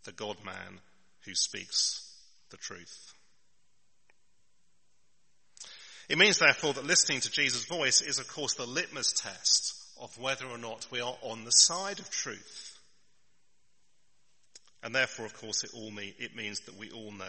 the 0.06 0.12
God 0.12 0.38
man 0.44 0.80
who 1.26 1.36
speaks 1.36 2.16
the 2.50 2.58
truth. 2.58 3.14
It 6.08 6.18
means 6.18 6.40
therefore 6.40 6.74
that 6.74 6.86
listening 6.86 7.20
to 7.22 7.32
Jesus' 7.32 7.66
voice 7.66 8.02
is 8.02 8.18
of 8.18 8.28
course 8.28 8.56
the 8.56 8.66
litmus 8.66 9.14
test 9.14 9.76
of 10.02 10.18
whether 10.18 10.46
or 10.46 10.58
not 10.58 10.88
we 10.92 11.02
are 11.02 11.16
on 11.22 11.44
the 11.44 11.52
side 11.52 12.00
of 12.00 12.10
truth. 12.10 12.80
And 14.82 14.96
therefore, 14.96 15.26
of 15.26 15.34
course, 15.34 15.64
it 15.64 15.72
all 15.76 15.92
mean, 15.92 16.14
it 16.20 16.36
means 16.36 16.62
that 16.62 16.80
we 16.80 16.90
all 16.90 17.12
know 17.12 17.26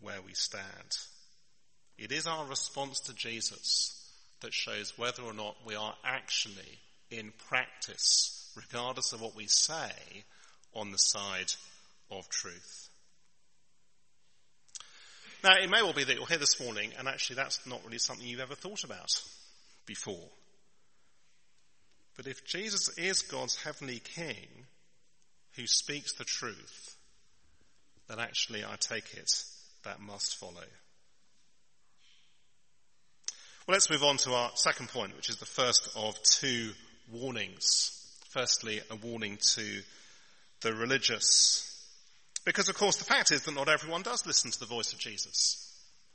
where 0.00 0.20
we 0.20 0.34
stand. 0.34 0.62
It 1.96 2.12
is 2.12 2.26
our 2.26 2.44
response 2.44 3.00
to 3.00 3.14
Jesus 3.14 4.00
that 4.42 4.52
shows 4.52 4.92
whether 4.98 5.22
or 5.22 5.32
not 5.32 5.56
we 5.66 5.74
are 5.74 5.94
actually 6.04 6.78
in 7.10 7.32
practice, 7.48 8.52
regardless 8.54 9.12
of 9.12 9.22
what 9.22 9.34
we 9.34 9.46
say, 9.46 9.92
on 10.74 10.90
the 10.90 10.98
side 10.98 11.52
of 12.18 12.28
truth. 12.28 12.88
Now, 15.42 15.56
it 15.56 15.68
may 15.68 15.82
well 15.82 15.92
be 15.92 16.04
that 16.04 16.16
you're 16.16 16.26
here 16.26 16.38
this 16.38 16.60
morning 16.60 16.92
and 16.98 17.06
actually 17.06 17.36
that's 17.36 17.66
not 17.66 17.84
really 17.84 17.98
something 17.98 18.26
you've 18.26 18.40
ever 18.40 18.54
thought 18.54 18.84
about 18.84 19.10
before. 19.86 20.30
But 22.16 22.26
if 22.26 22.46
Jesus 22.46 22.88
is 22.96 23.22
God's 23.22 23.62
heavenly 23.62 24.00
king 24.00 24.66
who 25.56 25.66
speaks 25.66 26.14
the 26.14 26.24
truth, 26.24 26.96
then 28.08 28.18
actually 28.18 28.64
I 28.64 28.76
take 28.78 29.14
it 29.14 29.30
that 29.84 30.00
must 30.00 30.36
follow. 30.36 30.64
Well, 33.66 33.74
let's 33.74 33.90
move 33.90 34.02
on 34.02 34.18
to 34.18 34.32
our 34.34 34.50
second 34.56 34.90
point, 34.90 35.16
which 35.16 35.30
is 35.30 35.36
the 35.36 35.46
first 35.46 35.90
of 35.96 36.22
two 36.22 36.72
warnings. 37.10 37.90
Firstly, 38.30 38.80
a 38.90 38.96
warning 38.96 39.38
to 39.54 39.82
the 40.60 40.74
religious. 40.74 41.73
Because, 42.44 42.68
of 42.68 42.76
course, 42.76 42.96
the 42.96 43.04
fact 43.04 43.32
is 43.32 43.42
that 43.42 43.54
not 43.54 43.68
everyone 43.68 44.02
does 44.02 44.26
listen 44.26 44.50
to 44.50 44.60
the 44.60 44.66
voice 44.66 44.92
of 44.92 44.98
Jesus. 44.98 45.60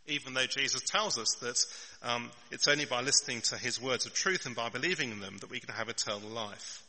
Even 0.07 0.33
though 0.33 0.45
Jesus 0.45 0.81
tells 0.81 1.17
us 1.17 1.36
that 1.41 1.65
um, 2.07 2.29
it's 2.51 2.67
only 2.67 2.86
by 2.86 3.01
listening 3.01 3.41
to 3.41 3.57
his 3.57 3.81
words 3.81 4.05
of 4.05 4.13
truth 4.13 4.45
and 4.45 4.55
by 4.55 4.69
believing 4.69 5.12
in 5.12 5.19
them 5.19 5.38
that 5.39 5.50
we 5.50 5.59
can 5.59 5.74
have 5.74 5.89
eternal 5.89 6.29
life. 6.29 6.83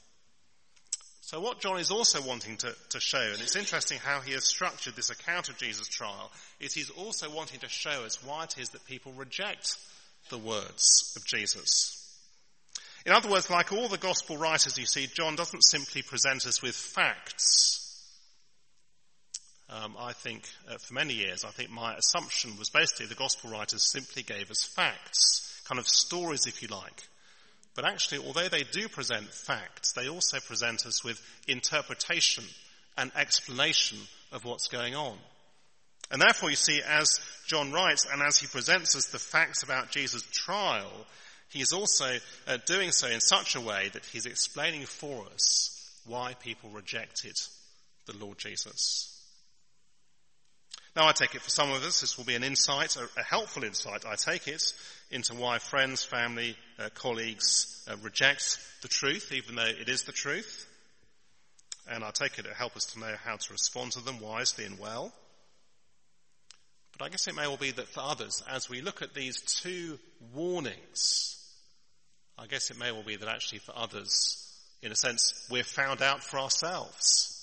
So 1.30 1.38
what 1.38 1.60
John 1.60 1.78
is 1.78 1.92
also 1.92 2.20
wanting 2.22 2.56
to, 2.56 2.74
to, 2.88 2.98
show, 2.98 3.20
and 3.20 3.40
it's 3.40 3.54
interesting 3.54 3.98
how 3.98 4.20
he 4.20 4.32
has 4.32 4.44
structured 4.44 4.96
this 4.96 5.10
account 5.10 5.48
of 5.48 5.56
Jesus' 5.58 5.86
trial, 5.86 6.30
is 6.58 6.74
he's 6.74 6.90
also 6.90 7.30
wanting 7.30 7.60
to 7.60 7.68
show 7.68 8.04
us 8.04 8.22
why 8.24 8.44
it 8.44 8.58
is 8.58 8.70
that 8.70 8.84
people 8.86 9.12
reject 9.12 9.76
the 10.30 10.38
words 10.38 11.14
of 11.16 11.24
Jesus. 11.24 11.96
In 13.06 13.12
other 13.12 13.30
words, 13.30 13.48
like 13.48 13.72
all 13.72 13.88
the 13.88 13.96
gospel 13.96 14.38
writers 14.38 14.76
you 14.76 14.86
see, 14.86 15.06
John 15.06 15.36
doesn't 15.36 15.62
simply 15.62 16.02
present 16.02 16.46
us 16.46 16.62
with 16.62 16.74
facts. 16.74 17.79
Um, 19.70 19.94
I 19.98 20.12
think 20.12 20.42
uh, 20.68 20.78
for 20.78 20.94
many 20.94 21.14
years, 21.14 21.44
I 21.44 21.50
think 21.50 21.70
my 21.70 21.94
assumption 21.94 22.58
was 22.58 22.70
basically 22.70 23.06
the 23.06 23.14
gospel 23.14 23.50
writers 23.50 23.88
simply 23.88 24.24
gave 24.24 24.50
us 24.50 24.64
facts, 24.64 25.62
kind 25.68 25.78
of 25.78 25.86
stories 25.86 26.46
if 26.46 26.60
you 26.60 26.68
like. 26.68 27.08
But 27.76 27.84
actually, 27.84 28.26
although 28.26 28.48
they 28.48 28.64
do 28.64 28.88
present 28.88 29.32
facts, 29.32 29.92
they 29.92 30.08
also 30.08 30.40
present 30.40 30.86
us 30.86 31.04
with 31.04 31.22
interpretation 31.46 32.44
and 32.98 33.12
explanation 33.14 33.98
of 34.32 34.44
what's 34.44 34.66
going 34.66 34.96
on. 34.96 35.16
And 36.10 36.20
therefore, 36.20 36.50
you 36.50 36.56
see, 36.56 36.80
as 36.84 37.20
John 37.46 37.70
writes 37.70 38.08
and 38.12 38.20
as 38.22 38.38
he 38.38 38.48
presents 38.48 38.96
us 38.96 39.06
the 39.06 39.20
facts 39.20 39.62
about 39.62 39.92
Jesus' 39.92 40.24
trial, 40.32 40.90
he 41.48 41.60
is 41.60 41.72
also 41.72 42.16
uh, 42.48 42.58
doing 42.66 42.90
so 42.90 43.06
in 43.06 43.20
such 43.20 43.54
a 43.54 43.60
way 43.60 43.88
that 43.92 44.04
he's 44.06 44.26
explaining 44.26 44.86
for 44.86 45.26
us 45.32 46.00
why 46.06 46.34
people 46.34 46.70
rejected 46.70 47.36
the 48.06 48.16
Lord 48.16 48.38
Jesus. 48.38 49.19
Now, 50.96 51.06
I 51.06 51.12
take 51.12 51.36
it 51.36 51.42
for 51.42 51.50
some 51.50 51.70
of 51.70 51.84
us, 51.84 52.00
this 52.00 52.18
will 52.18 52.24
be 52.24 52.34
an 52.34 52.42
insight, 52.42 52.96
a, 52.96 53.22
helpful 53.22 53.62
insight, 53.62 54.04
I 54.04 54.16
take 54.16 54.48
it, 54.48 54.62
into 55.12 55.34
why 55.34 55.58
friends, 55.58 56.02
family, 56.02 56.56
uh, 56.80 56.88
colleagues 56.94 57.86
uh, 57.88 57.96
reject 58.02 58.58
the 58.82 58.88
truth, 58.88 59.30
even 59.32 59.54
though 59.54 59.62
it 59.62 59.88
is 59.88 60.02
the 60.02 60.12
truth. 60.12 60.66
And 61.88 62.02
I 62.02 62.10
take 62.10 62.38
it 62.38 62.44
to 62.44 62.54
help 62.54 62.76
us 62.76 62.86
to 62.86 63.00
know 63.00 63.14
how 63.24 63.36
to 63.36 63.52
respond 63.52 63.92
to 63.92 64.00
them 64.00 64.20
wisely 64.20 64.64
and 64.64 64.78
well. 64.80 65.12
But 66.98 67.04
I 67.04 67.08
guess 67.08 67.28
it 67.28 67.36
may 67.36 67.46
well 67.46 67.56
be 67.56 67.70
that 67.70 67.88
for 67.88 68.00
others, 68.00 68.42
as 68.48 68.68
we 68.68 68.80
look 68.80 69.00
at 69.00 69.14
these 69.14 69.40
two 69.40 69.98
warnings, 70.34 71.36
I 72.36 72.46
guess 72.46 72.70
it 72.70 72.78
may 72.78 72.90
well 72.90 73.04
be 73.04 73.16
that 73.16 73.28
actually 73.28 73.60
for 73.60 73.76
others, 73.76 74.44
in 74.82 74.90
a 74.90 74.96
sense, 74.96 75.46
we're 75.50 75.62
found 75.62 76.02
out 76.02 76.22
for 76.22 76.38
ourselves. 76.38 77.36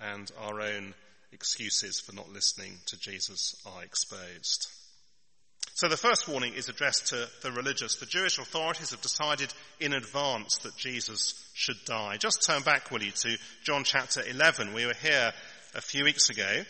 And 0.00 0.30
our 0.40 0.60
own 0.60 0.94
excuses 1.34 2.00
for 2.00 2.14
not 2.14 2.32
listening 2.32 2.78
to 2.86 2.98
Jesus 2.98 3.60
are 3.66 3.82
exposed. 3.82 4.68
So 5.74 5.88
the 5.88 5.96
first 5.96 6.28
warning 6.28 6.54
is 6.54 6.68
addressed 6.68 7.08
to 7.08 7.28
the 7.42 7.50
religious. 7.50 7.96
The 7.96 8.06
Jewish 8.06 8.38
authorities 8.38 8.90
have 8.90 9.00
decided 9.00 9.52
in 9.80 9.92
advance 9.92 10.58
that 10.58 10.76
Jesus 10.76 11.34
should 11.52 11.84
die. 11.84 12.16
Just 12.16 12.46
turn 12.46 12.62
back, 12.62 12.90
will 12.92 13.02
you, 13.02 13.10
to 13.10 13.36
John 13.64 13.82
chapter 13.82 14.22
11. 14.22 14.72
We 14.72 14.86
were 14.86 14.94
here 14.94 15.32
a 15.74 15.80
few 15.80 16.04
weeks 16.04 16.30
ago. 16.30 16.62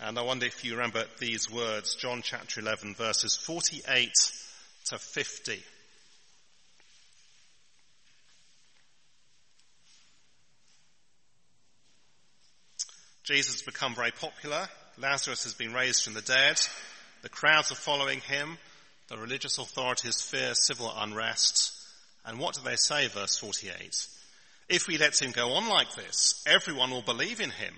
And 0.00 0.18
I 0.18 0.22
wonder 0.22 0.46
if 0.46 0.64
you 0.64 0.72
remember 0.76 1.04
these 1.18 1.50
words, 1.50 1.96
John 1.96 2.22
chapter 2.22 2.60
11 2.60 2.94
verses 2.94 3.36
48 3.36 4.10
to 4.86 4.98
50. 4.98 5.62
Jesus 13.28 13.56
has 13.56 13.62
become 13.62 13.94
very 13.94 14.10
popular. 14.10 14.66
Lazarus 14.96 15.44
has 15.44 15.52
been 15.52 15.74
raised 15.74 16.02
from 16.02 16.14
the 16.14 16.22
dead. 16.22 16.58
The 17.20 17.28
crowds 17.28 17.70
are 17.70 17.74
following 17.74 18.20
him. 18.20 18.56
The 19.08 19.18
religious 19.18 19.58
authorities 19.58 20.22
fear 20.22 20.54
civil 20.54 20.90
unrest. 20.96 21.74
And 22.24 22.38
what 22.38 22.54
do 22.54 22.62
they 22.62 22.76
say, 22.76 23.06
verse 23.08 23.36
48? 23.36 24.08
If 24.70 24.86
we 24.86 24.96
let 24.96 25.20
him 25.20 25.32
go 25.32 25.50
on 25.52 25.68
like 25.68 25.94
this, 25.94 26.42
everyone 26.46 26.90
will 26.90 27.02
believe 27.02 27.42
in 27.42 27.50
him, 27.50 27.74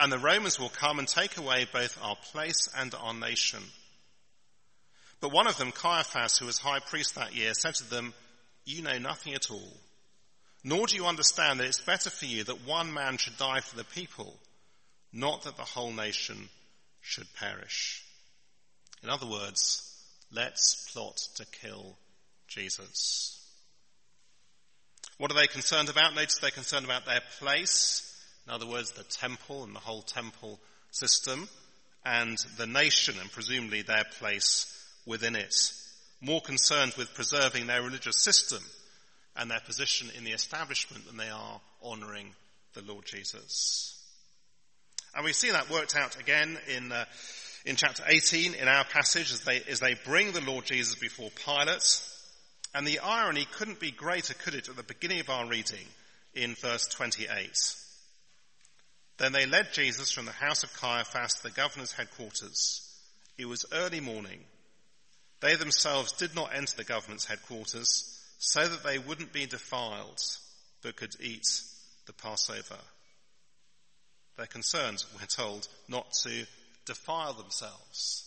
and 0.00 0.10
the 0.10 0.18
Romans 0.18 0.58
will 0.58 0.70
come 0.70 0.98
and 0.98 1.06
take 1.06 1.36
away 1.36 1.68
both 1.72 1.96
our 2.02 2.16
place 2.32 2.68
and 2.76 2.92
our 2.96 3.14
nation. 3.14 3.62
But 5.20 5.30
one 5.30 5.46
of 5.46 5.56
them, 5.56 5.70
Caiaphas, 5.70 6.38
who 6.38 6.46
was 6.46 6.58
high 6.58 6.80
priest 6.80 7.14
that 7.14 7.36
year, 7.36 7.54
said 7.54 7.76
to 7.76 7.88
them, 7.88 8.12
You 8.64 8.82
know 8.82 8.98
nothing 8.98 9.34
at 9.34 9.52
all, 9.52 9.72
nor 10.64 10.88
do 10.88 10.96
you 10.96 11.06
understand 11.06 11.60
that 11.60 11.68
it's 11.68 11.80
better 11.80 12.10
for 12.10 12.26
you 12.26 12.42
that 12.42 12.66
one 12.66 12.92
man 12.92 13.18
should 13.18 13.36
die 13.36 13.60
for 13.60 13.76
the 13.76 13.84
people 13.84 14.36
not 15.12 15.42
that 15.42 15.56
the 15.56 15.62
whole 15.62 15.92
nation 15.92 16.48
should 17.00 17.26
perish. 17.34 18.04
In 19.02 19.08
other 19.08 19.26
words, 19.26 19.82
let's 20.32 20.90
plot 20.92 21.16
to 21.36 21.46
kill 21.46 21.96
Jesus. 22.46 23.36
What 25.18 25.30
are 25.30 25.34
they 25.34 25.46
concerned 25.46 25.88
about? 25.88 26.14
Notice 26.14 26.38
they're 26.38 26.50
concerned 26.50 26.84
about 26.84 27.06
their 27.06 27.20
place. 27.38 28.06
In 28.46 28.52
other 28.52 28.66
words, 28.66 28.92
the 28.92 29.04
temple 29.04 29.64
and 29.64 29.74
the 29.74 29.80
whole 29.80 30.02
temple 30.02 30.58
system 30.90 31.48
and 32.04 32.38
the 32.56 32.66
nation 32.66 33.16
and 33.20 33.30
presumably 33.30 33.82
their 33.82 34.04
place 34.18 34.66
within 35.06 35.36
it. 35.36 35.54
More 36.20 36.40
concerned 36.40 36.94
with 36.96 37.14
preserving 37.14 37.66
their 37.66 37.82
religious 37.82 38.22
system 38.22 38.62
and 39.36 39.50
their 39.50 39.60
position 39.60 40.08
in 40.16 40.24
the 40.24 40.32
establishment 40.32 41.06
than 41.06 41.16
they 41.16 41.28
are 41.28 41.60
honouring 41.82 42.34
the 42.74 42.82
Lord 42.82 43.04
Jesus. 43.04 43.99
And 45.14 45.24
we 45.24 45.32
see 45.32 45.50
that 45.50 45.70
worked 45.70 45.96
out 45.96 46.18
again 46.18 46.58
in, 46.74 46.92
uh, 46.92 47.04
in 47.64 47.76
chapter 47.76 48.02
18 48.06 48.54
in 48.54 48.68
our 48.68 48.84
passage 48.84 49.32
as 49.32 49.40
they, 49.40 49.60
as 49.68 49.80
they 49.80 49.94
bring 50.04 50.32
the 50.32 50.40
Lord 50.40 50.64
Jesus 50.64 50.94
before 50.94 51.30
Pilate. 51.44 52.02
And 52.74 52.86
the 52.86 53.00
irony 53.00 53.46
couldn't 53.52 53.80
be 53.80 53.90
greater, 53.90 54.34
could 54.34 54.54
it, 54.54 54.68
at 54.68 54.76
the 54.76 54.82
beginning 54.82 55.20
of 55.20 55.30
our 55.30 55.46
reading 55.46 55.86
in 56.34 56.54
verse 56.54 56.86
28. 56.88 57.76
Then 59.18 59.32
they 59.32 59.46
led 59.46 59.72
Jesus 59.72 60.10
from 60.10 60.24
the 60.26 60.32
house 60.32 60.62
of 60.62 60.72
Caiaphas 60.74 61.34
to 61.34 61.42
the 61.44 61.50
governor's 61.50 61.92
headquarters. 61.92 62.86
It 63.36 63.46
was 63.46 63.66
early 63.72 64.00
morning. 64.00 64.40
They 65.40 65.56
themselves 65.56 66.12
did 66.12 66.34
not 66.34 66.54
enter 66.54 66.76
the 66.76 66.84
government's 66.84 67.26
headquarters 67.26 68.18
so 68.38 68.66
that 68.66 68.84
they 68.84 68.98
wouldn't 68.98 69.32
be 69.32 69.46
defiled, 69.46 70.22
but 70.82 70.96
could 70.96 71.14
eat 71.20 71.46
the 72.06 72.12
Passover. 72.12 72.78
They're 74.40 74.46
concerned, 74.46 75.04
we're 75.20 75.26
told, 75.26 75.68
not 75.86 76.14
to 76.22 76.46
defile 76.86 77.34
themselves. 77.34 78.24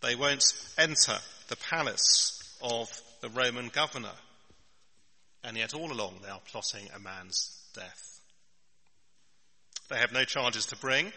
They 0.00 0.14
won't 0.14 0.42
enter 0.78 1.18
the 1.48 1.56
palace 1.56 2.42
of 2.62 2.88
the 3.20 3.28
Roman 3.28 3.68
governor. 3.68 4.16
And 5.44 5.58
yet 5.58 5.74
all 5.74 5.92
along 5.92 6.20
they 6.22 6.30
are 6.30 6.40
plotting 6.50 6.88
a 6.96 6.98
man's 6.98 7.54
death. 7.74 8.20
They 9.90 9.98
have 9.98 10.10
no 10.10 10.24
charges 10.24 10.64
to 10.66 10.76
bring. 10.76 11.12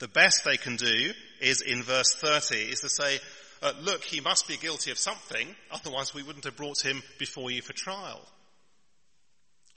The 0.00 0.08
best 0.08 0.44
they 0.44 0.56
can 0.56 0.74
do 0.74 1.12
is 1.40 1.60
in 1.60 1.84
verse 1.84 2.12
30 2.16 2.56
is 2.56 2.80
to 2.80 2.88
say, 2.88 3.20
uh, 3.62 3.70
look, 3.82 4.02
he 4.02 4.20
must 4.20 4.48
be 4.48 4.56
guilty 4.56 4.90
of 4.90 4.98
something, 4.98 5.46
otherwise 5.70 6.12
we 6.12 6.24
wouldn't 6.24 6.44
have 6.44 6.56
brought 6.56 6.84
him 6.84 7.04
before 7.20 7.52
you 7.52 7.62
for 7.62 7.72
trial. 7.72 8.20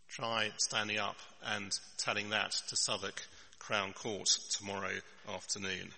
Try 0.10 0.50
standing 0.58 0.98
up 0.98 1.18
and 1.46 1.72
telling 2.00 2.32
that 2.32 2.54
to 2.70 2.76
Southwark 2.76 3.22
Crown 3.68 3.92
Court 3.92 4.30
tomorrow 4.50 4.94
afternoon. 5.28 5.92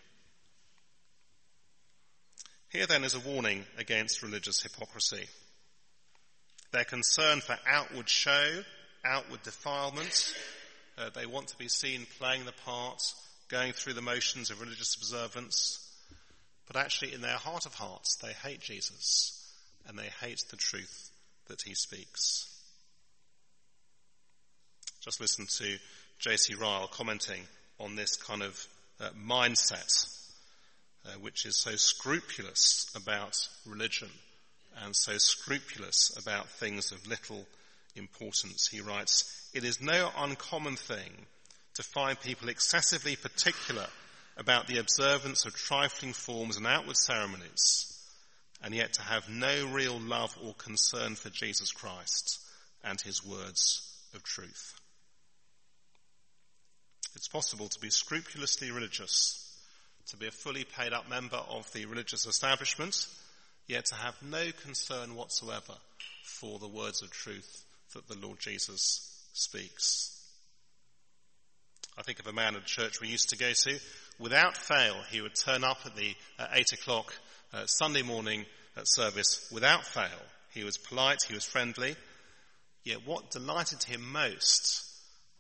Here 2.70 2.88
then 2.88 3.04
is 3.04 3.14
a 3.14 3.20
warning 3.20 3.64
against 3.78 4.24
religious 4.24 4.64
hypocrisy. 4.64 5.28
Their 6.72 6.84
concern 6.84 7.42
for 7.42 7.60
outward 7.68 8.10
show, 8.10 8.64
outward 9.06 9.44
defilement. 9.44 10.34
Uh, 10.98 11.12
they 11.14 11.28
want 11.28 11.50
to 11.50 11.58
be 11.60 11.68
seen 11.68 12.08
playing 12.18 12.46
the 12.46 12.54
part, 12.66 13.04
going 13.50 13.74
through 13.74 13.94
the 13.94 14.02
motions 14.02 14.50
of 14.50 14.62
religious 14.62 14.96
observance. 14.96 15.88
But 16.66 16.76
actually, 16.76 17.14
in 17.14 17.22
their 17.22 17.38
heart 17.38 17.68
of 17.68 17.76
hearts, 17.76 18.16
they 18.16 18.34
hate 18.34 18.62
Jesus 18.62 19.48
and 19.88 19.96
they 19.96 20.10
hate 20.22 20.42
the 20.50 20.58
truth 20.58 21.12
that 21.50 21.62
he 21.62 21.76
speaks. 21.76 22.48
Just 25.02 25.22
listen 25.22 25.46
to 25.58 25.78
J.C. 26.18 26.56
Ryle 26.56 26.88
commenting 26.88 27.44
on 27.80 27.96
this 27.96 28.16
kind 28.18 28.42
of 28.42 28.68
uh, 29.00 29.10
mindset, 29.26 30.08
uh, 31.06 31.12
which 31.22 31.46
is 31.46 31.58
so 31.58 31.76
scrupulous 31.76 32.92
about 32.96 33.38
religion 33.66 34.10
and 34.84 34.96
so 34.96 35.18
scrupulous 35.18 36.16
about 36.22 36.50
things 36.50 36.92
of 36.92 37.08
little 37.08 37.46
importance. 37.96 38.68
He 38.68 38.82
writes, 38.82 39.50
it 39.54 39.64
is 39.64 39.82
no 39.82 40.10
uncommon 40.18 40.76
thing 40.76 41.26
to 41.76 41.84
find 41.84 42.20
people 42.20 42.50
excessively 42.50 43.16
particular 43.16 43.88
about 44.38 44.68
the 44.68 44.80
observance 44.80 45.46
of 45.46 45.54
trifling 45.54 46.14
forms 46.14 46.58
and 46.58 46.66
outward 46.66 46.96
ceremonies, 46.96 47.86
and 48.64 48.74
yet 48.74 48.94
to 48.94 49.02
have 49.02 49.30
no 49.30 49.68
real 49.68 50.00
love 50.00 50.38
or 50.44 50.54
concern 50.54 51.16
for 51.16 51.30
Jesus 51.30 51.72
Christ 51.72 52.40
and 52.84 53.00
his 53.02 53.26
words 53.26 53.82
of 54.14 54.24
truth. 54.24 54.79
It's 57.16 57.28
possible 57.28 57.68
to 57.68 57.80
be 57.80 57.90
scrupulously 57.90 58.72
religious, 58.72 59.58
to 60.08 60.18
be 60.18 60.28
a 60.28 60.32
fully 60.32 60.64
paid 60.64 60.94
up 60.94 61.10
member 61.10 61.38
of 61.50 61.72
the 61.74 61.86
religious 61.86 62.26
establishment, 62.26 63.08
yet 63.68 63.86
to 63.86 63.96
have 63.96 64.16
no 64.22 64.46
concern 64.64 65.16
whatsoever 65.16 65.74
for 66.24 66.60
the 66.60 66.68
words 66.68 67.02
of 67.02 67.12
truth 67.12 67.66
that 67.94 68.08
the 68.08 68.18
Lord 68.18 68.40
Jesus 68.40 69.28
speaks. 69.34 70.16
I 71.98 72.04
think 72.04 72.20
of 72.20 72.28
a 72.28 72.34
man 72.34 72.56
at 72.56 72.62
a 72.62 72.66
church 72.66 73.02
we 73.02 73.10
used 73.10 73.30
to 73.30 73.38
go 73.38 73.52
to. 73.54 73.80
Without 74.20 74.56
fail, 74.56 74.96
he 75.12 75.22
would 75.22 75.36
turn 75.36 75.64
up 75.64 75.80
at 75.86 75.96
the 75.96 76.16
uh, 76.38 76.48
eight 76.54 76.72
o'clock 76.72 77.14
uh, 77.54 77.66
Sunday 77.66 78.04
morning 78.04 78.46
service. 78.84 79.50
Without 79.52 79.86
fail, 79.86 80.22
he 80.54 80.64
was 80.64 80.78
polite, 80.78 81.20
he 81.28 81.34
was 81.34 81.44
friendly. 81.44 81.96
Yet 82.84 83.06
what 83.06 83.32
delighted 83.32 83.84
him 83.84 84.12
most 84.12 84.89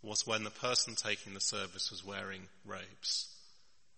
was 0.01 0.25
when 0.25 0.43
the 0.43 0.49
person 0.49 0.95
taking 0.95 1.33
the 1.33 1.41
service 1.41 1.91
was 1.91 2.05
wearing 2.05 2.47
robes. 2.65 3.27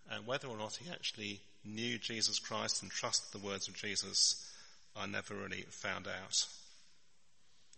And 0.10 0.26
whether 0.26 0.48
or 0.48 0.58
not 0.58 0.76
he 0.76 0.90
actually 0.90 1.40
knew 1.64 1.98
Jesus 1.98 2.40
Christ 2.40 2.82
and 2.82 2.92
trusted 2.92 3.32
the 3.32 3.46
words 3.46 3.68
of 3.68 3.76
Jesus, 3.76 4.52
I 4.96 5.06
never 5.06 5.36
really 5.36 5.64
found 5.70 6.08
out. 6.08 6.46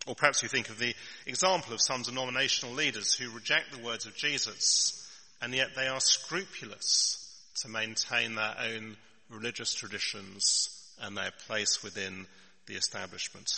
Or 0.06 0.14
perhaps 0.14 0.42
you 0.42 0.48
think 0.48 0.68
of 0.68 0.78
the 0.78 0.94
example 1.26 1.72
of 1.72 1.80
some 1.80 2.02
denominational 2.02 2.74
leaders 2.74 3.14
who 3.14 3.30
reject 3.30 3.72
the 3.72 3.84
words 3.84 4.06
of 4.06 4.16
Jesus, 4.16 5.08
and 5.40 5.54
yet 5.54 5.68
they 5.76 5.86
are 5.86 6.00
scrupulous 6.00 7.20
to 7.62 7.68
maintain 7.68 8.34
their 8.34 8.54
own 8.58 8.96
religious 9.30 9.74
traditions 9.74 10.68
and 11.00 11.16
their 11.16 11.30
place 11.46 11.82
within 11.82 12.26
the 12.66 12.74
establishment. 12.74 13.50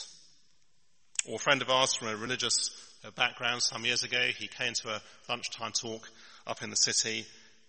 Or 1.29 1.37
a 1.37 1.39
friend 1.39 1.63
of 1.63 1.71
ours 1.71 1.95
from 1.95 2.09
a 2.09 2.17
religious 2.17 2.71
background 3.15 3.63
some 3.63 3.85
years 3.85 4.03
ago, 4.03 4.21
he 4.37 4.49
came 4.49 4.73
to 4.75 4.89
a 4.91 5.03
lunchtime 5.29 5.73
talk 5.73 6.09
up 6.47 6.63
in 6.63 6.71
the 6.71 6.77
city, 6.77 7.27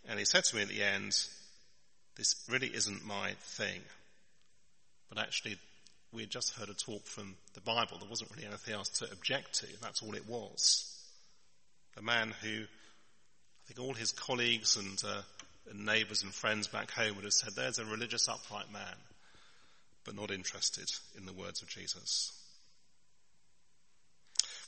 and 0.08 0.20
he 0.20 0.26
said 0.26 0.44
to 0.46 0.56
me 0.56 0.62
at 0.62 0.68
the 0.68 0.84
end, 0.84 1.18
this 2.16 2.36
really 2.50 2.68
isn't 2.68 3.06
my 3.06 3.32
thing. 3.42 3.82
But 5.10 5.20
actually, 5.20 5.58
we 6.12 6.22
had 6.22 6.30
just 6.30 6.56
heard 6.56 6.70
a 6.70 6.74
talk 6.74 7.06
from 7.06 7.36
the 7.54 7.62
Bible. 7.62 7.98
There 8.00 8.10
wasn't 8.10 8.32
really 8.32 8.48
anything 8.48 8.74
else 8.74 8.90
to 9.00 9.12
object 9.12 9.60
to. 9.60 9.68
That's 9.82 10.02
all 10.02 10.16
it 10.16 10.28
was. 10.28 10.94
A 11.98 12.02
man 12.02 12.34
who, 12.42 12.64
I 12.64 13.68
think 13.68 13.80
all 13.80 13.94
his 13.94 14.12
colleagues 14.12 14.78
and, 14.78 15.02
uh, 15.06 15.22
and 15.70 15.86
neighbours 15.86 16.24
and 16.24 16.34
friends 16.34 16.68
back 16.68 16.92
home 16.92 17.16
would 17.16 17.26
have 17.26 17.34
said, 17.34 17.54
there's 17.56 17.80
a 17.80 17.86
religious 17.86 18.28
upright 18.28 18.72
man, 18.72 18.96
but 20.06 20.16
not 20.16 20.32
interested 20.32 20.90
in 21.18 21.26
the 21.26 21.34
words 21.34 21.62
of 21.62 21.68
Jesus. 21.68 22.32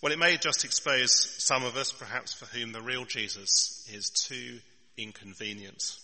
Well, 0.02 0.14
it 0.14 0.20
may 0.20 0.38
just 0.38 0.64
expose 0.64 1.14
some 1.44 1.66
of 1.66 1.76
us, 1.76 1.92
perhaps 1.92 2.34
for 2.34 2.46
whom 2.46 2.72
the 2.72 2.82
real 2.82 3.06
Jesus 3.06 3.88
is 3.94 4.10
too 4.10 4.60
inconvenient 4.98 5.98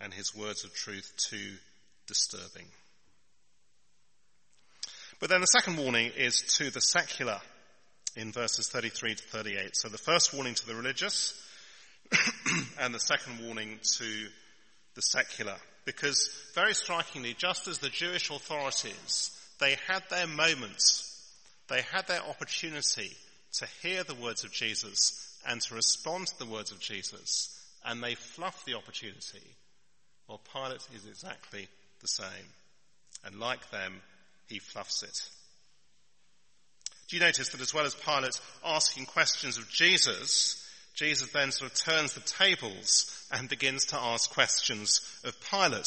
and 0.00 0.12
his 0.12 0.34
words 0.34 0.64
of 0.64 0.74
truth 0.74 1.12
too 1.16 1.52
disturbing. 2.06 2.66
But 5.20 5.30
then 5.30 5.40
the 5.40 5.46
second 5.46 5.78
warning 5.78 6.10
is 6.16 6.42
to 6.58 6.70
the 6.70 6.80
secular 6.80 7.40
in 8.16 8.32
verses 8.32 8.68
33 8.68 9.14
to 9.14 9.22
38. 9.22 9.76
So 9.76 9.88
the 9.88 9.98
first 9.98 10.34
warning 10.34 10.54
to 10.54 10.66
the 10.66 10.74
religious 10.74 11.40
and 12.80 12.94
the 12.94 13.00
second 13.00 13.40
warning 13.42 13.78
to 13.98 14.26
the 14.94 15.02
secular. 15.02 15.56
Because 15.84 16.30
very 16.54 16.74
strikingly, 16.74 17.34
just 17.34 17.68
as 17.68 17.78
the 17.78 17.88
Jewish 17.88 18.30
authorities, 18.30 19.30
they 19.60 19.76
had 19.86 20.02
their 20.10 20.26
moments, 20.26 21.13
they 21.68 21.82
had 21.82 22.06
their 22.06 22.22
opportunity 22.22 23.10
to 23.54 23.66
hear 23.82 24.04
the 24.04 24.14
words 24.14 24.44
of 24.44 24.52
Jesus 24.52 25.38
and 25.46 25.60
to 25.60 25.74
respond 25.74 26.26
to 26.26 26.38
the 26.38 26.50
words 26.50 26.70
of 26.70 26.80
Jesus, 26.80 27.50
and 27.84 28.02
they 28.02 28.14
fluffed 28.14 28.66
the 28.66 28.74
opportunity. 28.74 29.42
Well, 30.28 30.40
Pilate 30.52 30.86
is 30.94 31.06
exactly 31.06 31.68
the 32.00 32.08
same. 32.08 32.46
And 33.24 33.36
like 33.36 33.70
them, 33.70 34.00
he 34.48 34.58
fluffs 34.58 35.02
it. 35.02 35.28
Do 37.08 37.16
you 37.16 37.22
notice 37.22 37.50
that 37.50 37.60
as 37.60 37.74
well 37.74 37.84
as 37.84 37.94
Pilate 37.94 38.40
asking 38.64 39.06
questions 39.06 39.58
of 39.58 39.70
Jesus, 39.70 40.66
Jesus 40.94 41.30
then 41.32 41.50
sort 41.52 41.70
of 41.70 41.78
turns 41.78 42.14
the 42.14 42.20
tables 42.20 43.26
and 43.32 43.48
begins 43.48 43.86
to 43.86 43.98
ask 43.98 44.32
questions 44.32 45.00
of 45.24 45.34
Pilate. 45.50 45.86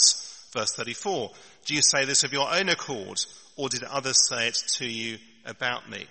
Verse 0.54 0.74
34, 0.76 1.32
do 1.66 1.74
you 1.76 1.82
say 1.82 2.06
this 2.06 2.24
of 2.24 2.34
your 2.34 2.52
own 2.54 2.70
accord, 2.70 3.20
or 3.56 3.70
did 3.70 3.84
others 3.84 4.28
say 4.28 4.48
it 4.48 4.58
to 4.78 4.86
you 4.86 5.18
about 5.48 5.90
me? 5.90 6.06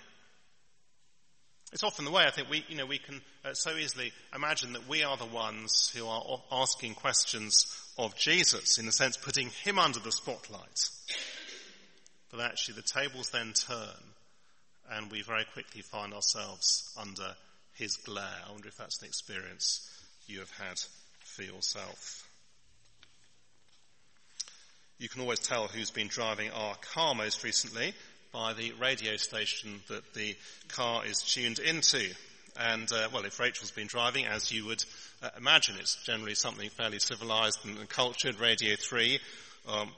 It's 1.73 1.83
often 1.83 2.05
the 2.05 2.11
way 2.11 2.25
I 2.25 2.31
think 2.31 2.49
we, 2.49 2.65
you 2.69 2.77
know, 2.77 2.85
we 2.85 2.97
can 2.97 3.21
uh, 3.43 3.53
so 3.53 3.75
easily 3.75 4.13
imagine 4.33 4.73
that 4.73 4.87
we 4.87 5.03
are 5.03 5.17
the 5.17 5.25
ones 5.25 5.91
who 5.95 6.07
are 6.07 6.41
asking 6.51 6.95
questions 6.95 7.65
of 7.97 8.15
Jesus, 8.15 8.77
in 8.77 8.87
a 8.87 8.91
sense 8.91 9.17
putting 9.17 9.49
him 9.63 9.77
under 9.77 9.99
the 9.99 10.11
spotlight. 10.11 10.89
But 12.31 12.41
actually 12.41 12.75
the 12.75 12.81
tables 12.83 13.29
then 13.29 13.53
turn 13.53 14.13
and 14.91 15.11
we 15.11 15.21
very 15.21 15.45
quickly 15.53 15.81
find 15.81 16.13
ourselves 16.13 16.93
under 16.99 17.35
his 17.73 17.97
glare. 17.97 18.23
I 18.47 18.51
wonder 18.51 18.67
if 18.67 18.77
that's 18.77 19.01
an 19.01 19.07
experience 19.07 19.89
you 20.27 20.39
have 20.39 20.51
had 20.51 20.79
for 21.19 21.43
yourself. 21.43 22.27
You 24.99 25.09
can 25.09 25.21
always 25.21 25.39
tell 25.39 25.67
who's 25.67 25.91
been 25.91 26.07
driving 26.07 26.49
our 26.51 26.75
car 26.93 27.13
most 27.13 27.43
recently 27.43 27.93
by 28.31 28.53
the 28.53 28.71
radio 28.73 29.15
station 29.17 29.81
that 29.87 30.13
the 30.13 30.35
car 30.69 31.05
is 31.05 31.21
tuned 31.21 31.59
into. 31.59 32.09
And, 32.59 32.91
uh, 32.91 33.09
well, 33.13 33.25
if 33.25 33.39
Rachel's 33.39 33.71
been 33.71 33.87
driving, 33.87 34.25
as 34.25 34.51
you 34.51 34.65
would 34.65 34.83
uh, 35.21 35.29
imagine, 35.37 35.75
it's 35.79 36.03
generally 36.03 36.35
something 36.35 36.69
fairly 36.69 36.99
civilized 36.99 37.59
and 37.65 37.87
cultured, 37.89 38.39
Radio 38.39 38.75
3. 38.75 39.19
Um, 39.67 39.89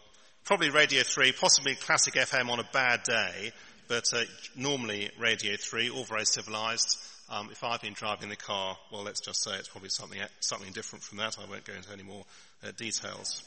probably 0.43 0.69
Radio 0.69 1.03
3, 1.03 1.31
possibly 1.33 1.75
Classic 1.75 2.15
FM 2.15 2.49
on 2.49 2.59
a 2.59 2.67
bad 2.73 3.03
day, 3.03 3.51
but 3.87 4.05
uh, 4.13 4.23
normally 4.55 5.09
Radio 5.19 5.55
3, 5.57 5.89
all 5.89 6.03
very 6.03 6.25
civilized. 6.25 6.97
Um, 7.29 7.49
if 7.51 7.63
I've 7.63 7.81
been 7.81 7.93
driving 7.93 8.29
the 8.29 8.35
car, 8.35 8.75
well, 8.91 9.03
let's 9.03 9.21
just 9.21 9.43
say 9.43 9.51
it's 9.55 9.69
probably 9.69 9.89
something, 9.89 10.19
something 10.39 10.73
different 10.73 11.03
from 11.03 11.19
that. 11.19 11.37
I 11.39 11.49
won't 11.49 11.63
go 11.63 11.73
into 11.73 11.91
any 11.93 12.03
more 12.03 12.25
uh, 12.63 12.71
details. 12.75 13.43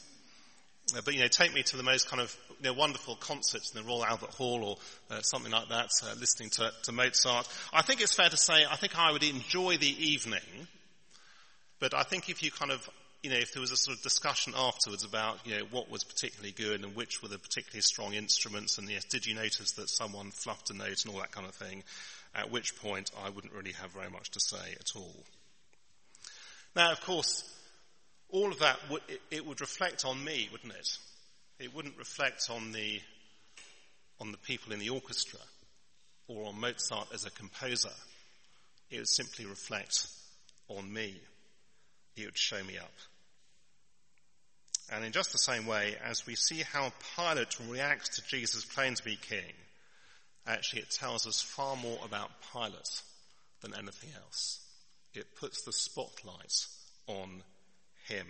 But, 1.05 1.13
you 1.13 1.21
know, 1.21 1.27
take 1.27 1.53
me 1.53 1.63
to 1.63 1.77
the 1.77 1.83
most 1.83 2.09
kind 2.09 2.21
of 2.21 2.35
you 2.61 2.69
know, 2.69 2.73
wonderful 2.73 3.15
concerts 3.15 3.73
in 3.73 3.81
the 3.81 3.87
Royal 3.87 4.05
Albert 4.05 4.31
Hall 4.31 4.63
or 4.63 4.77
uh, 5.15 5.21
something 5.21 5.51
like 5.51 5.69
that, 5.69 5.89
uh, 6.03 6.13
listening 6.19 6.49
to, 6.51 6.71
to 6.83 6.91
Mozart. 6.91 7.47
I 7.71 7.81
think 7.81 8.01
it's 8.01 8.13
fair 8.13 8.29
to 8.29 8.37
say 8.37 8.65
I 8.69 8.75
think 8.75 8.97
I 8.97 9.11
would 9.11 9.23
enjoy 9.23 9.77
the 9.77 9.87
evening, 9.87 10.67
but 11.79 11.93
I 11.93 12.03
think 12.03 12.29
if 12.29 12.43
you 12.43 12.51
kind 12.51 12.71
of 12.71 12.87
you 13.23 13.29
know, 13.29 13.37
if 13.37 13.53
there 13.53 13.61
was 13.61 13.71
a 13.71 13.77
sort 13.77 13.95
of 13.95 14.03
discussion 14.03 14.53
afterwards 14.55 15.05
about, 15.05 15.39
you 15.47 15.57
know, 15.57 15.63
what 15.71 15.89
was 15.89 16.03
particularly 16.03 16.51
good 16.51 16.83
and 16.83 16.93
which 16.93 17.23
were 17.23 17.29
the 17.29 17.39
particularly 17.39 17.81
strong 17.81 18.13
instruments, 18.13 18.77
and 18.77 18.89
yes, 18.89 19.05
did 19.05 19.25
you 19.25 19.33
notice 19.33 19.71
that 19.77 19.89
someone 19.89 20.29
fluffed 20.31 20.69
a 20.71 20.73
note 20.73 21.05
and 21.05 21.13
all 21.13 21.21
that 21.21 21.31
kind 21.31 21.47
of 21.47 21.55
thing, 21.55 21.83
at 22.35 22.51
which 22.51 22.75
point 22.81 23.11
I 23.23 23.29
wouldn't 23.29 23.53
really 23.53 23.71
have 23.73 23.91
very 23.91 24.09
much 24.09 24.31
to 24.31 24.41
say 24.41 24.75
at 24.77 24.91
all. 24.95 25.15
Now, 26.75 26.91
of 26.91 26.99
course, 27.01 27.43
all 28.33 28.51
of 28.51 28.59
that, 28.59 28.79
it, 29.07 29.21
it 29.29 29.45
would 29.45 29.61
reflect 29.61 30.05
on 30.05 30.21
me, 30.21 30.49
wouldn't 30.51 30.73
it? 30.73 30.97
It 31.59 31.73
wouldn't 31.73 31.97
reflect 31.97 32.49
on 32.49 32.71
the, 32.71 32.99
on 34.19 34.31
the 34.31 34.39
people 34.39 34.73
in 34.73 34.79
the 34.79 34.89
orchestra 34.89 35.39
or 36.27 36.47
on 36.47 36.59
Mozart 36.59 37.09
as 37.13 37.25
a 37.25 37.31
composer. 37.31 37.93
It 38.89 38.97
would 38.97 39.07
simply 39.07 39.45
reflect 39.45 40.07
on 40.67 40.91
me. 40.91 41.15
It 42.17 42.25
would 42.25 42.37
show 42.37 42.61
me 42.63 42.77
up. 42.79 42.91
And 44.91 45.05
in 45.05 45.11
just 45.11 45.31
the 45.31 45.37
same 45.37 45.67
way, 45.67 45.95
as 46.03 46.25
we 46.25 46.35
see 46.35 46.63
how 46.63 46.91
Pilate 47.15 47.55
reacts 47.69 48.17
to 48.17 48.27
Jesus' 48.27 48.65
claim 48.65 48.95
to 48.95 49.03
be 49.03 49.15
king, 49.15 49.53
actually 50.47 50.81
it 50.81 50.89
tells 50.89 51.27
us 51.27 51.39
far 51.39 51.75
more 51.75 51.99
about 52.03 52.31
Pilate 52.51 53.01
than 53.61 53.75
anything 53.75 54.09
else. 54.23 54.59
It 55.13 55.35
puts 55.39 55.63
the 55.63 55.71
spotlight 55.71 56.65
on 57.07 57.43
him. 58.07 58.25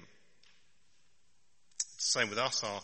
Same 1.98 2.30
with 2.30 2.38
us, 2.38 2.64
our 2.64 2.82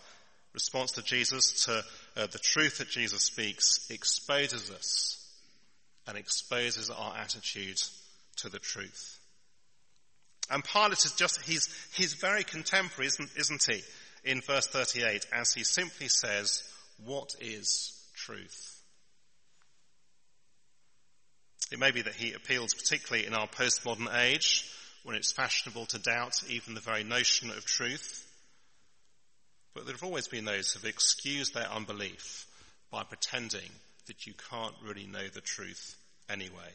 response 0.53 0.91
to 0.93 1.03
Jesus, 1.03 1.65
to 1.65 1.83
uh, 2.21 2.27
the 2.27 2.39
truth 2.39 2.77
that 2.79 2.89
Jesus 2.89 3.23
speaks, 3.25 3.87
exposes 3.89 4.71
us 4.71 5.27
and 6.07 6.17
exposes 6.17 6.89
our 6.89 7.15
attitude 7.17 7.81
to 8.37 8.49
the 8.49 8.59
truth. 8.59 9.19
And 10.49 10.63
Pilate 10.63 11.05
is 11.05 11.13
just, 11.13 11.41
he's, 11.41 11.69
he's 11.93 12.13
very 12.13 12.43
contemporary, 12.43 13.07
isn't, 13.07 13.29
isn't 13.37 13.63
he? 13.69 13.81
In 14.23 14.41
verse 14.41 14.67
38, 14.67 15.27
as 15.31 15.53
he 15.53 15.63
simply 15.63 16.07
says, 16.07 16.63
what 17.05 17.35
is 17.39 17.93
truth? 18.15 18.81
It 21.71 21.79
may 21.79 21.91
be 21.91 22.01
that 22.01 22.15
he 22.15 22.33
appeals 22.33 22.73
particularly 22.73 23.27
in 23.27 23.35
our 23.35 23.47
postmodern 23.47 24.13
age 24.17 24.65
when 25.03 25.15
it's 25.15 25.31
fashionable 25.31 25.85
to 25.87 25.99
doubt 25.99 26.41
even 26.49 26.73
the 26.73 26.81
very 26.81 27.03
notion 27.03 27.49
of 27.49 27.65
truth. 27.65 28.25
But 29.73 29.85
there 29.85 29.93
have 29.93 30.03
always 30.03 30.27
been 30.27 30.45
those 30.45 30.71
who 30.71 30.79
have 30.79 30.89
excused 30.89 31.53
their 31.53 31.69
unbelief 31.71 32.45
by 32.91 33.03
pretending 33.03 33.69
that 34.07 34.25
you 34.27 34.33
can't 34.49 34.75
really 34.83 35.05
know 35.05 35.27
the 35.27 35.41
truth 35.41 35.95
anyway. 36.29 36.71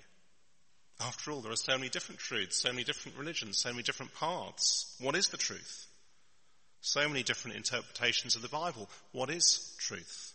After 1.00 1.32
all, 1.32 1.40
there 1.40 1.52
are 1.52 1.56
so 1.56 1.76
many 1.76 1.88
different 1.88 2.20
truths, 2.20 2.62
so 2.62 2.70
many 2.70 2.84
different 2.84 3.18
religions, 3.18 3.58
so 3.58 3.70
many 3.70 3.82
different 3.82 4.14
paths. 4.14 4.94
What 5.00 5.16
is 5.16 5.28
the 5.28 5.36
truth? 5.36 5.86
So 6.80 7.08
many 7.08 7.22
different 7.22 7.56
interpretations 7.56 8.36
of 8.36 8.42
the 8.42 8.48
Bible. 8.48 8.88
What 9.12 9.30
is 9.30 9.74
truth? 9.78 10.32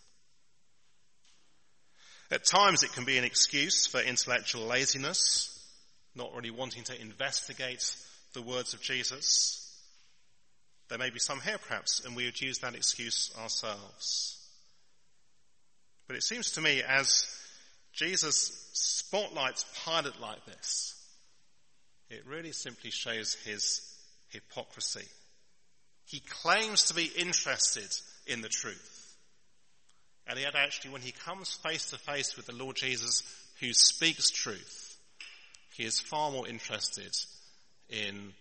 At 2.32 2.46
times 2.46 2.84
it 2.84 2.94
can 2.94 3.06
be 3.06 3.18
an 3.18 3.24
excuse 3.24 3.88
for 3.88 4.02
intellectual 4.02 4.66
laziness, 4.66 5.59
not 6.20 6.36
really 6.36 6.52
wanting 6.52 6.84
to 6.84 7.02
investigate 7.02 7.96
the 8.34 8.42
words 8.44 8.76
of 8.76 8.82
Jesus. 8.82 9.66
There 10.90 11.00
may 11.00 11.10
be 11.10 11.20
some 11.20 11.40
here 11.40 11.58
perhaps, 11.58 12.04
and 12.06 12.16
we 12.16 12.26
would 12.26 12.40
use 12.40 12.60
that 12.60 12.76
excuse 12.76 13.32
ourselves. 13.40 14.38
But 16.08 16.18
it 16.18 16.24
seems 16.24 16.52
to 16.52 16.62
me 16.62 16.84
as 16.88 17.26
Jesus 17.94 18.70
spotlights 18.74 19.66
Pilate 19.86 20.20
like 20.22 20.46
this, 20.46 20.96
it 22.10 22.26
really 22.28 22.52
simply 22.52 22.92
shows 22.92 23.36
his 23.46 23.82
hypocrisy. 24.30 25.08
He 26.06 26.22
claims 26.22 26.86
to 26.86 26.96
be 26.96 27.12
interested 27.18 27.96
in 28.26 28.42
the 28.42 28.50
truth. 28.50 29.16
And 30.28 30.40
yet 30.40 30.56
actually 30.56 30.92
when 30.92 31.02
he 31.02 31.12
comes 31.12 31.54
face 31.54 31.90
to 31.92 31.98
face 31.98 32.36
with 32.36 32.48
the 32.48 32.56
Lord 32.56 32.76
Jesus 32.76 33.24
who 33.60 33.74
speaks 33.74 34.30
truth, 34.30 34.89
he 35.80 35.86
is 35.86 35.98
far 35.98 36.30
more 36.30 36.46
interested 36.46 37.16
in, 37.88 38.34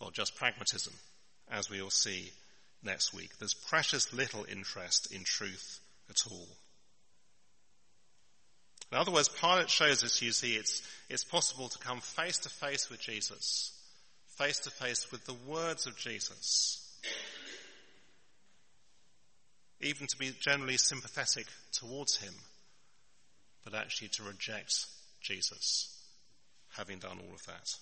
well, 0.00 0.10
just 0.10 0.34
pragmatism, 0.34 0.92
as 1.48 1.70
we 1.70 1.80
will 1.80 1.90
see 1.90 2.32
next 2.82 3.14
week. 3.14 3.30
There's 3.38 3.54
precious 3.54 4.12
little 4.12 4.44
interest 4.50 5.14
in 5.14 5.22
truth 5.22 5.78
at 6.08 6.16
all. 6.28 6.48
In 8.90 8.98
other 8.98 9.12
words, 9.12 9.28
Pilate 9.28 9.70
shows 9.70 10.02
us, 10.02 10.20
you 10.20 10.32
see, 10.32 10.54
it's, 10.54 10.82
it's 11.08 11.22
possible 11.22 11.68
to 11.68 11.78
come 11.78 12.00
face 12.00 12.38
to 12.38 12.48
face 12.48 12.90
with 12.90 12.98
Jesus, 12.98 13.70
face 14.38 14.58
to 14.58 14.70
face 14.70 15.12
with 15.12 15.24
the 15.24 15.36
words 15.46 15.86
of 15.86 15.96
Jesus, 15.96 16.84
even 19.80 20.08
to 20.08 20.16
be 20.18 20.32
generally 20.40 20.78
sympathetic 20.78 21.46
towards 21.70 22.16
him, 22.16 22.34
but 23.62 23.76
actually 23.76 24.08
to 24.08 24.24
reject 24.24 24.86
Jesus, 25.20 25.96
having 26.76 26.98
done 26.98 27.18
all 27.18 27.34
of 27.34 27.44
that. 27.46 27.74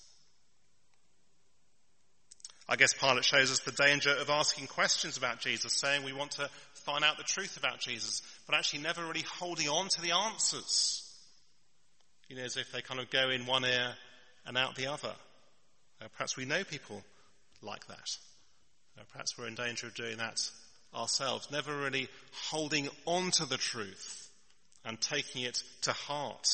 I 2.69 2.77
guess 2.77 2.93
Pilate 2.93 3.25
shows 3.25 3.51
us 3.51 3.61
the 3.61 3.73
danger 3.73 4.11
of 4.11 4.29
asking 4.29 4.67
questions 4.67 5.17
about 5.17 5.41
Jesus, 5.41 5.73
saying 5.73 6.05
we 6.05 6.13
want 6.13 6.33
to 6.33 6.51
find 6.75 7.03
out 7.03 7.17
the 7.17 7.25
truth 7.25 7.57
about 7.57 7.81
Jesus, 7.81 8.23
but 8.47 8.55
actually 8.55 8.81
never 8.81 9.07
really 9.07 9.25
holding 9.39 9.69
on 9.69 9.89
to 9.89 10.03
the 10.03 10.13
answers. 10.13 11.05
You 12.29 12.37
know, 12.37 12.43
as 12.43 12.59
if 12.59 12.71
they 12.73 12.83
kind 12.83 13.01
of 13.01 13.09
go 13.09 13.31
in 13.31 13.47
one 13.47 13.65
ear 13.65 13.95
and 14.47 14.59
out 14.59 14.75
the 14.75 14.89
other. 14.89 15.15
Uh, 16.01 16.09
perhaps 16.13 16.37
we 16.37 16.45
know 16.45 16.63
people 16.63 17.03
like 17.63 17.87
that. 17.87 18.17
Uh, 18.99 19.03
perhaps 19.13 19.39
we're 19.39 19.49
in 19.49 19.55
danger 19.55 19.87
of 19.87 19.95
doing 19.95 20.19
that 20.19 20.39
ourselves, 20.95 21.51
never 21.51 21.77
really 21.77 22.09
holding 22.51 22.89
on 23.05 23.31
to 23.31 23.47
the 23.47 23.57
truth 23.57 24.31
and 24.85 25.01
taking 25.01 25.43
it 25.43 25.63
to 25.83 25.93
heart, 25.93 26.49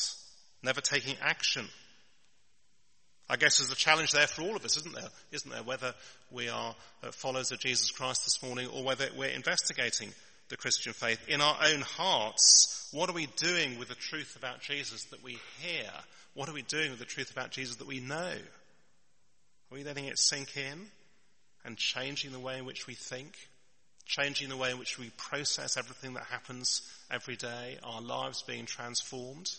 never 0.63 0.81
taking 0.81 1.15
action. 1.21 1.67
I 3.27 3.37
guess 3.37 3.57
there's 3.57 3.71
a 3.71 3.75
challenge 3.75 4.11
there 4.11 4.27
for 4.27 4.43
all 4.43 4.55
of 4.55 4.65
us, 4.65 4.77
isn't 4.77 4.93
there? 4.93 5.09
Isn't 5.31 5.51
there? 5.51 5.63
Whether 5.63 5.93
we 6.31 6.47
are 6.49 6.75
uh, 7.03 7.11
followers 7.11 7.51
of 7.51 7.59
Jesus 7.59 7.89
Christ 7.89 8.23
this 8.23 8.43
morning 8.43 8.67
or 8.67 8.83
whether 8.83 9.07
we're 9.17 9.29
investigating 9.29 10.13
the 10.49 10.57
Christian 10.57 10.93
faith 10.93 11.27
in 11.27 11.41
our 11.41 11.57
own 11.71 11.81
hearts. 11.81 12.87
What 12.91 13.09
are 13.09 13.13
we 13.13 13.25
doing 13.37 13.79
with 13.79 13.87
the 13.87 13.95
truth 13.95 14.35
about 14.35 14.61
Jesus 14.61 15.05
that 15.05 15.23
we 15.23 15.39
hear? 15.59 15.89
What 16.33 16.49
are 16.49 16.53
we 16.53 16.61
doing 16.61 16.91
with 16.91 16.99
the 16.99 17.05
truth 17.05 17.31
about 17.31 17.51
Jesus 17.51 17.77
that 17.77 17.87
we 17.87 17.99
know? 17.99 18.33
Are 19.71 19.75
we 19.75 19.83
letting 19.83 20.05
it 20.05 20.19
sink 20.19 20.55
in 20.55 20.87
and 21.63 21.77
changing 21.77 22.31
the 22.31 22.39
way 22.39 22.59
in 22.59 22.65
which 22.65 22.85
we 22.85 22.93
think? 22.93 23.35
Changing 24.05 24.49
the 24.49 24.57
way 24.57 24.69
in 24.69 24.77
which 24.77 24.99
we 24.99 25.09
process 25.17 25.77
everything 25.77 26.13
that 26.13 26.25
happens 26.25 26.83
every 27.09 27.35
day? 27.35 27.79
Our 27.83 28.01
lives 28.01 28.43
being 28.43 28.65
transformed? 28.65 29.49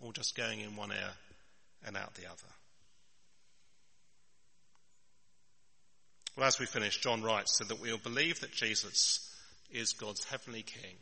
Or 0.00 0.12
just 0.12 0.36
going 0.36 0.60
in 0.60 0.76
one 0.76 0.92
ear 0.92 1.12
and 1.86 1.96
out 1.96 2.14
the 2.14 2.26
other. 2.26 2.52
Well, 6.36 6.46
as 6.46 6.58
we 6.58 6.66
finish, 6.66 6.98
John 6.98 7.22
writes 7.22 7.56
so 7.58 7.64
that 7.64 7.80
we'll 7.80 7.98
believe 7.98 8.40
that 8.40 8.52
Jesus 8.52 9.30
is 9.70 9.92
God's 9.92 10.24
heavenly 10.24 10.62
King, 10.62 10.96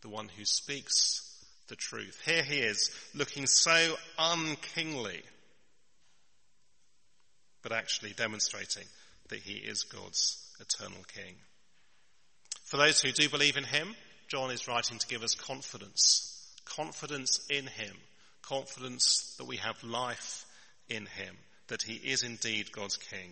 the 0.00 0.08
one 0.08 0.28
who 0.28 0.44
speaks 0.44 1.20
the 1.68 1.76
truth. 1.76 2.22
Here 2.24 2.42
he 2.42 2.58
is, 2.58 2.90
looking 3.14 3.46
so 3.46 3.96
unkingly, 4.18 5.22
but 7.62 7.72
actually 7.72 8.12
demonstrating 8.12 8.84
that 9.28 9.40
he 9.40 9.54
is 9.54 9.84
God's 9.84 10.38
eternal 10.60 11.02
King. 11.14 11.34
For 12.64 12.78
those 12.78 13.00
who 13.00 13.12
do 13.12 13.28
believe 13.28 13.56
in 13.56 13.64
him, 13.64 13.94
John 14.28 14.50
is 14.50 14.66
writing 14.66 14.98
to 14.98 15.06
give 15.06 15.22
us 15.22 15.34
confidence. 15.34 16.30
Confidence 16.64 17.46
in 17.50 17.66
him 17.66 17.96
confidence 18.48 19.34
that 19.38 19.46
we 19.46 19.56
have 19.56 19.82
life 19.82 20.44
in 20.88 21.06
him, 21.06 21.36
that 21.68 21.82
he 21.82 21.94
is 21.94 22.22
indeed 22.22 22.72
God's 22.72 22.96
king. 22.96 23.30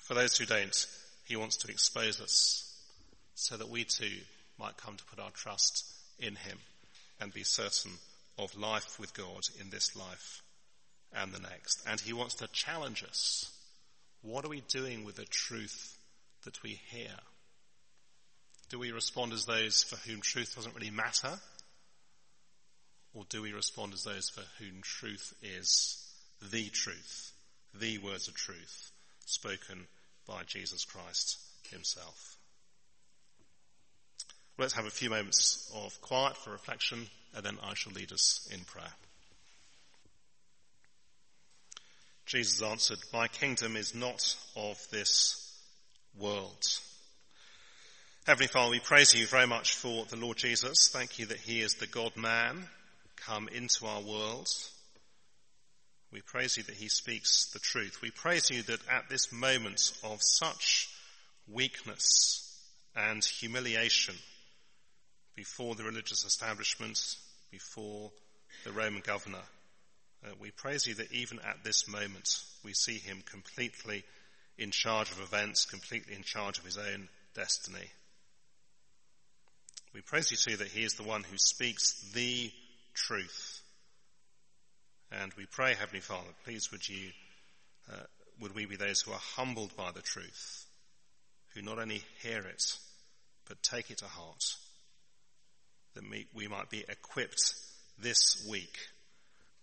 For 0.00 0.14
those 0.14 0.36
who 0.36 0.46
don't, 0.46 0.86
he 1.24 1.36
wants 1.36 1.56
to 1.58 1.70
expose 1.70 2.20
us 2.20 2.70
so 3.34 3.56
that 3.56 3.70
we 3.70 3.84
too 3.84 4.18
might 4.58 4.76
come 4.76 4.96
to 4.96 5.04
put 5.04 5.18
our 5.18 5.30
trust 5.30 5.84
in 6.18 6.36
him 6.36 6.58
and 7.20 7.32
be 7.32 7.42
certain 7.42 7.92
of 8.38 8.56
life 8.56 8.98
with 8.98 9.14
God 9.14 9.40
in 9.60 9.70
this 9.70 9.96
life 9.96 10.42
and 11.12 11.32
the 11.32 11.40
next. 11.40 11.82
And 11.86 12.00
he 12.00 12.12
wants 12.12 12.34
to 12.36 12.48
challenge 12.48 13.02
us. 13.04 13.50
What 14.22 14.44
are 14.44 14.50
we 14.50 14.62
doing 14.68 15.04
with 15.04 15.16
the 15.16 15.24
truth 15.24 15.96
that 16.44 16.62
we 16.62 16.80
hear? 16.90 17.14
Do 18.70 18.78
we 18.78 18.92
respond 18.92 19.32
as 19.32 19.44
those 19.44 19.82
for 19.82 19.96
whom 20.08 20.20
truth 20.20 20.54
doesn't 20.54 20.74
really 20.74 20.90
matter? 20.90 21.38
Or 23.14 23.24
do 23.28 23.42
we 23.42 23.52
respond 23.52 23.92
as 23.94 24.02
those 24.02 24.28
for 24.28 24.42
whom 24.58 24.82
truth 24.82 25.34
is 25.42 26.04
the 26.50 26.68
truth, 26.70 27.32
the 27.72 27.98
words 27.98 28.26
of 28.28 28.34
truth 28.34 28.90
spoken 29.24 29.86
by 30.26 30.42
Jesus 30.46 30.84
Christ 30.84 31.38
himself? 31.70 32.36
Let's 34.58 34.74
have 34.74 34.86
a 34.86 34.90
few 34.90 35.10
moments 35.10 35.72
of 35.74 36.00
quiet 36.00 36.36
for 36.36 36.50
reflection 36.50 37.06
and 37.34 37.44
then 37.44 37.58
I 37.62 37.74
shall 37.74 37.92
lead 37.92 38.12
us 38.12 38.48
in 38.52 38.60
prayer. 38.60 38.92
Jesus 42.26 42.62
answered, 42.62 42.98
My 43.12 43.28
kingdom 43.28 43.76
is 43.76 43.94
not 43.94 44.36
of 44.56 44.78
this 44.90 45.52
world. 46.18 46.64
Heavenly 48.26 48.46
Father, 48.46 48.70
we 48.70 48.80
praise 48.80 49.14
you 49.14 49.26
very 49.26 49.46
much 49.46 49.74
for 49.74 50.06
the 50.06 50.16
Lord 50.16 50.38
Jesus. 50.38 50.88
Thank 50.92 51.18
you 51.18 51.26
that 51.26 51.40
he 51.40 51.60
is 51.60 51.74
the 51.74 51.86
God 51.86 52.16
man 52.16 52.68
come 53.16 53.48
into 53.48 53.86
our 53.86 54.00
world. 54.00 54.48
We 56.12 56.20
praise 56.20 56.56
you 56.56 56.62
that 56.64 56.74
he 56.74 56.88
speaks 56.88 57.50
the 57.52 57.58
truth. 57.58 57.98
We 58.00 58.10
praise 58.10 58.50
you 58.50 58.62
that 58.62 58.80
at 58.88 59.08
this 59.08 59.32
moment 59.32 59.92
of 60.04 60.18
such 60.22 60.88
weakness 61.48 62.40
and 62.94 63.24
humiliation 63.24 64.14
before 65.34 65.74
the 65.74 65.82
religious 65.82 66.24
establishment, 66.24 66.98
before 67.50 68.12
the 68.64 68.72
Roman 68.72 69.02
governor, 69.04 69.42
uh, 70.24 70.30
we 70.40 70.50
praise 70.50 70.86
you 70.86 70.94
that 70.94 71.12
even 71.12 71.38
at 71.40 71.64
this 71.64 71.88
moment 71.88 72.38
we 72.64 72.72
see 72.72 72.98
him 72.98 73.22
completely 73.26 74.04
in 74.56 74.70
charge 74.70 75.10
of 75.10 75.20
events, 75.20 75.64
completely 75.64 76.14
in 76.14 76.22
charge 76.22 76.58
of 76.58 76.64
his 76.64 76.78
own 76.78 77.08
destiny. 77.34 77.90
We 79.92 80.00
praise 80.00 80.30
you 80.30 80.36
too 80.36 80.56
that 80.56 80.68
he 80.68 80.84
is 80.84 80.94
the 80.94 81.02
one 81.02 81.24
who 81.24 81.38
speaks 81.38 82.10
the 82.14 82.50
truth. 82.94 83.60
And 85.12 85.32
we 85.36 85.46
pray, 85.46 85.74
Heavenly 85.74 86.00
Father, 86.00 86.28
please 86.44 86.70
would 86.72 86.88
you, 86.88 87.10
uh, 87.92 88.04
would 88.40 88.54
we 88.54 88.66
be 88.66 88.76
those 88.76 89.00
who 89.00 89.12
are 89.12 89.20
humbled 89.36 89.76
by 89.76 89.90
the 89.92 90.02
truth, 90.02 90.66
who 91.54 91.62
not 91.62 91.78
only 91.78 92.02
hear 92.22 92.40
it, 92.40 92.76
but 93.48 93.62
take 93.62 93.90
it 93.90 93.98
to 93.98 94.06
heart, 94.06 94.44
that 95.94 96.04
we 96.34 96.48
might 96.48 96.70
be 96.70 96.84
equipped 96.88 97.54
this 98.00 98.44
week 98.50 98.78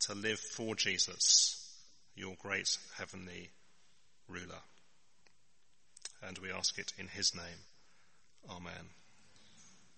to 0.01 0.13
live 0.13 0.39
for 0.39 0.75
Jesus, 0.75 1.69
your 2.15 2.35
great 2.41 2.77
heavenly 2.97 3.49
ruler. 4.27 4.61
And 6.25 6.37
we 6.37 6.51
ask 6.51 6.77
it 6.77 6.93
in 6.97 7.07
his 7.07 7.35
name. 7.35 7.43
Amen. 8.49 9.00